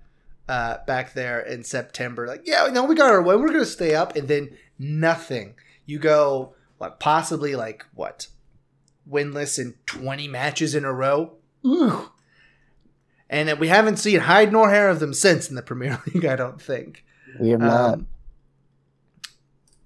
uh, 0.48 0.78
back 0.86 1.14
there 1.14 1.40
in 1.40 1.64
September? 1.64 2.26
Like, 2.26 2.42
yeah, 2.44 2.66
no, 2.70 2.84
we 2.84 2.94
got 2.94 3.10
our 3.10 3.22
way. 3.22 3.36
We're 3.36 3.48
going 3.48 3.60
to 3.60 3.66
stay 3.66 3.94
up, 3.94 4.14
and 4.16 4.28
then 4.28 4.56
nothing. 4.78 5.54
You 5.86 5.98
go 5.98 6.54
what? 6.78 7.00
Possibly 7.00 7.54
like 7.54 7.84
what? 7.94 8.26
Winless 9.08 9.58
in 9.58 9.74
twenty 9.86 10.28
matches 10.28 10.74
in 10.74 10.84
a 10.84 10.92
row. 10.92 11.32
Ooh. 11.66 12.10
And 13.30 13.60
we 13.60 13.68
haven't 13.68 13.98
seen 13.98 14.20
hide 14.20 14.50
nor 14.50 14.70
hair 14.70 14.88
of 14.88 14.98
them 14.98 15.14
since 15.14 15.48
in 15.48 15.54
the 15.54 15.62
Premier 15.62 16.02
League. 16.12 16.24
I 16.24 16.34
don't 16.34 16.60
think. 16.60 17.04
We 17.40 17.50
have 17.50 17.60
not. 17.60 17.94
Um, 17.94 18.08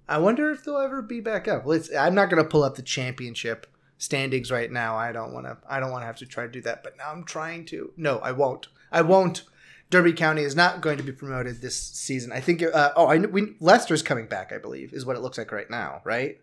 I 0.08 0.18
wonder 0.18 0.50
if 0.50 0.64
they'll 0.64 0.78
ever 0.78 1.02
be 1.02 1.20
back 1.20 1.46
up. 1.46 1.66
Let's. 1.66 1.94
I'm 1.94 2.14
not 2.14 2.30
going 2.30 2.42
to 2.42 2.48
pull 2.48 2.62
up 2.64 2.76
the 2.76 2.82
championship 2.82 3.66
standings 3.98 4.50
right 4.50 4.72
now. 4.72 4.96
I 4.96 5.12
don't 5.12 5.34
want 5.34 5.44
to. 5.44 5.58
I 5.68 5.78
don't 5.78 5.90
want 5.90 6.02
to 6.02 6.06
have 6.06 6.16
to 6.16 6.26
try 6.26 6.44
to 6.44 6.50
do 6.50 6.62
that. 6.62 6.82
But 6.82 6.96
now 6.96 7.12
I'm 7.12 7.24
trying 7.24 7.66
to. 7.66 7.92
No, 7.98 8.18
I 8.18 8.32
won't. 8.32 8.68
I 8.90 9.02
won't. 9.02 9.44
Derby 9.90 10.14
County 10.14 10.42
is 10.42 10.56
not 10.56 10.80
going 10.80 10.96
to 10.96 11.02
be 11.02 11.12
promoted 11.12 11.60
this 11.60 11.76
season. 11.76 12.32
I 12.32 12.40
think. 12.40 12.62
Uh, 12.62 12.92
oh, 12.96 13.06
I 13.06 13.18
we 13.18 13.56
Leicester's 13.60 14.02
coming 14.02 14.26
back. 14.26 14.52
I 14.52 14.58
believe 14.58 14.94
is 14.94 15.04
what 15.04 15.16
it 15.16 15.20
looks 15.20 15.36
like 15.36 15.52
right 15.52 15.68
now. 15.68 16.00
Right. 16.04 16.40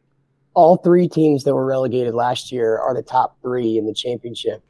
All 0.53 0.77
three 0.77 1.07
teams 1.07 1.45
that 1.45 1.55
were 1.55 1.65
relegated 1.65 2.13
last 2.13 2.51
year 2.51 2.77
are 2.77 2.93
the 2.93 3.01
top 3.01 3.41
three 3.41 3.79
in 3.79 3.87
the 3.87 3.93
championship. 3.93 4.61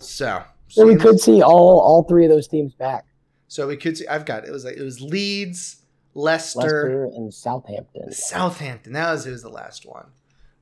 So. 0.00 0.42
So 0.68 0.86
we 0.86 0.96
could 0.96 1.20
see 1.20 1.42
all 1.42 1.80
all 1.80 2.04
three 2.04 2.24
of 2.24 2.30
those 2.30 2.48
teams 2.48 2.72
back. 2.74 3.04
So 3.48 3.66
we 3.66 3.76
could 3.76 3.96
see. 3.98 4.06
I've 4.06 4.24
got 4.24 4.46
it. 4.46 4.50
Was 4.50 4.64
like 4.64 4.76
it 4.76 4.82
was 4.82 5.00
Leeds, 5.00 5.82
Leicester, 6.14 6.60
Leicester 6.60 7.04
and 7.04 7.32
Southampton. 7.34 8.12
Southampton. 8.12 8.92
That 8.94 9.12
was 9.12 9.24
who 9.24 9.32
was 9.32 9.42
the 9.42 9.50
last 9.50 9.84
one. 9.86 10.06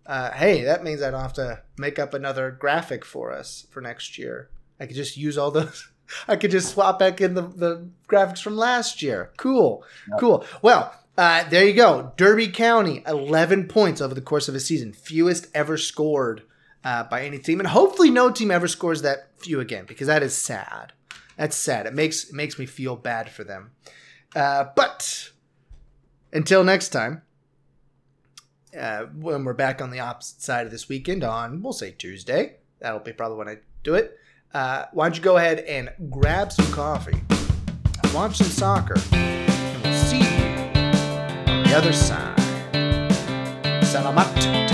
Uh, 0.06 0.32
hey, 0.32 0.64
that 0.64 0.82
means 0.82 1.02
I 1.02 1.10
don't 1.12 1.20
have 1.20 1.34
to 1.34 1.62
make 1.78 1.98
up 2.00 2.14
another 2.14 2.50
graphic 2.50 3.04
for 3.04 3.30
us 3.32 3.66
for 3.70 3.80
next 3.80 4.18
year. 4.18 4.50
I 4.80 4.86
could 4.86 4.96
just 4.96 5.16
use 5.16 5.38
all 5.38 5.50
those. 5.52 5.88
I 6.28 6.34
could 6.34 6.50
just 6.50 6.72
swap 6.72 6.98
back 6.98 7.20
in 7.20 7.34
the, 7.34 7.42
the 7.42 7.88
graphics 8.08 8.42
from 8.42 8.56
last 8.56 9.00
year. 9.02 9.30
Cool, 9.36 9.84
Yep. 10.08 10.18
cool. 10.18 10.44
Well, 10.60 10.92
uh, 11.16 11.48
there 11.48 11.64
you 11.64 11.74
go. 11.74 12.12
Derby 12.16 12.48
County, 12.48 13.04
eleven 13.06 13.68
points 13.68 14.00
over 14.00 14.14
the 14.14 14.20
course 14.20 14.48
of 14.48 14.56
a 14.56 14.60
season, 14.60 14.92
fewest 14.92 15.46
ever 15.54 15.76
scored 15.76 16.42
uh, 16.84 17.04
by 17.04 17.22
any 17.22 17.38
team, 17.38 17.60
and 17.60 17.68
hopefully 17.68 18.10
no 18.10 18.30
team 18.30 18.50
ever 18.50 18.68
scores 18.68 19.02
that 19.02 19.30
few 19.38 19.60
again 19.60 19.84
because 19.86 20.06
that 20.06 20.22
is 20.22 20.36
sad. 20.36 20.92
That's 21.36 21.56
sad. 21.56 21.86
It 21.86 21.94
makes 21.94 22.24
it 22.24 22.34
makes 22.34 22.58
me 22.58 22.66
feel 22.66 22.96
bad 22.96 23.30
for 23.30 23.44
them. 23.44 23.70
Uh, 24.34 24.66
but 24.76 25.30
until 26.32 26.62
next 26.64 26.90
time, 26.90 27.22
uh, 28.78 29.04
when 29.16 29.44
we're 29.44 29.54
back 29.54 29.80
on 29.80 29.90
the 29.90 30.00
opposite 30.00 30.42
side 30.42 30.66
of 30.66 30.72
this 30.72 30.88
weekend 30.88 31.24
on, 31.24 31.62
we'll 31.62 31.72
say 31.72 31.90
Tuesday. 31.92 32.56
That'll 32.80 33.00
be 33.00 33.12
probably 33.12 33.38
when 33.38 33.48
I 33.48 33.58
do 33.82 33.94
it. 33.94 34.16
Uh, 34.52 34.86
why 34.92 35.06
don't 35.06 35.16
you 35.16 35.22
go 35.22 35.36
ahead 35.36 35.60
and 35.60 35.90
grab 36.10 36.52
some 36.52 36.70
coffee, 36.72 37.20
watch 38.12 38.36
some 38.36 38.48
soccer, 38.48 38.96
and 39.12 39.82
we'll 39.82 39.94
see 39.94 40.18
you 40.18 40.44
on 41.46 41.62
the 41.64 41.74
other 41.74 41.92
side. 41.92 42.36
Salamat. 43.82 44.69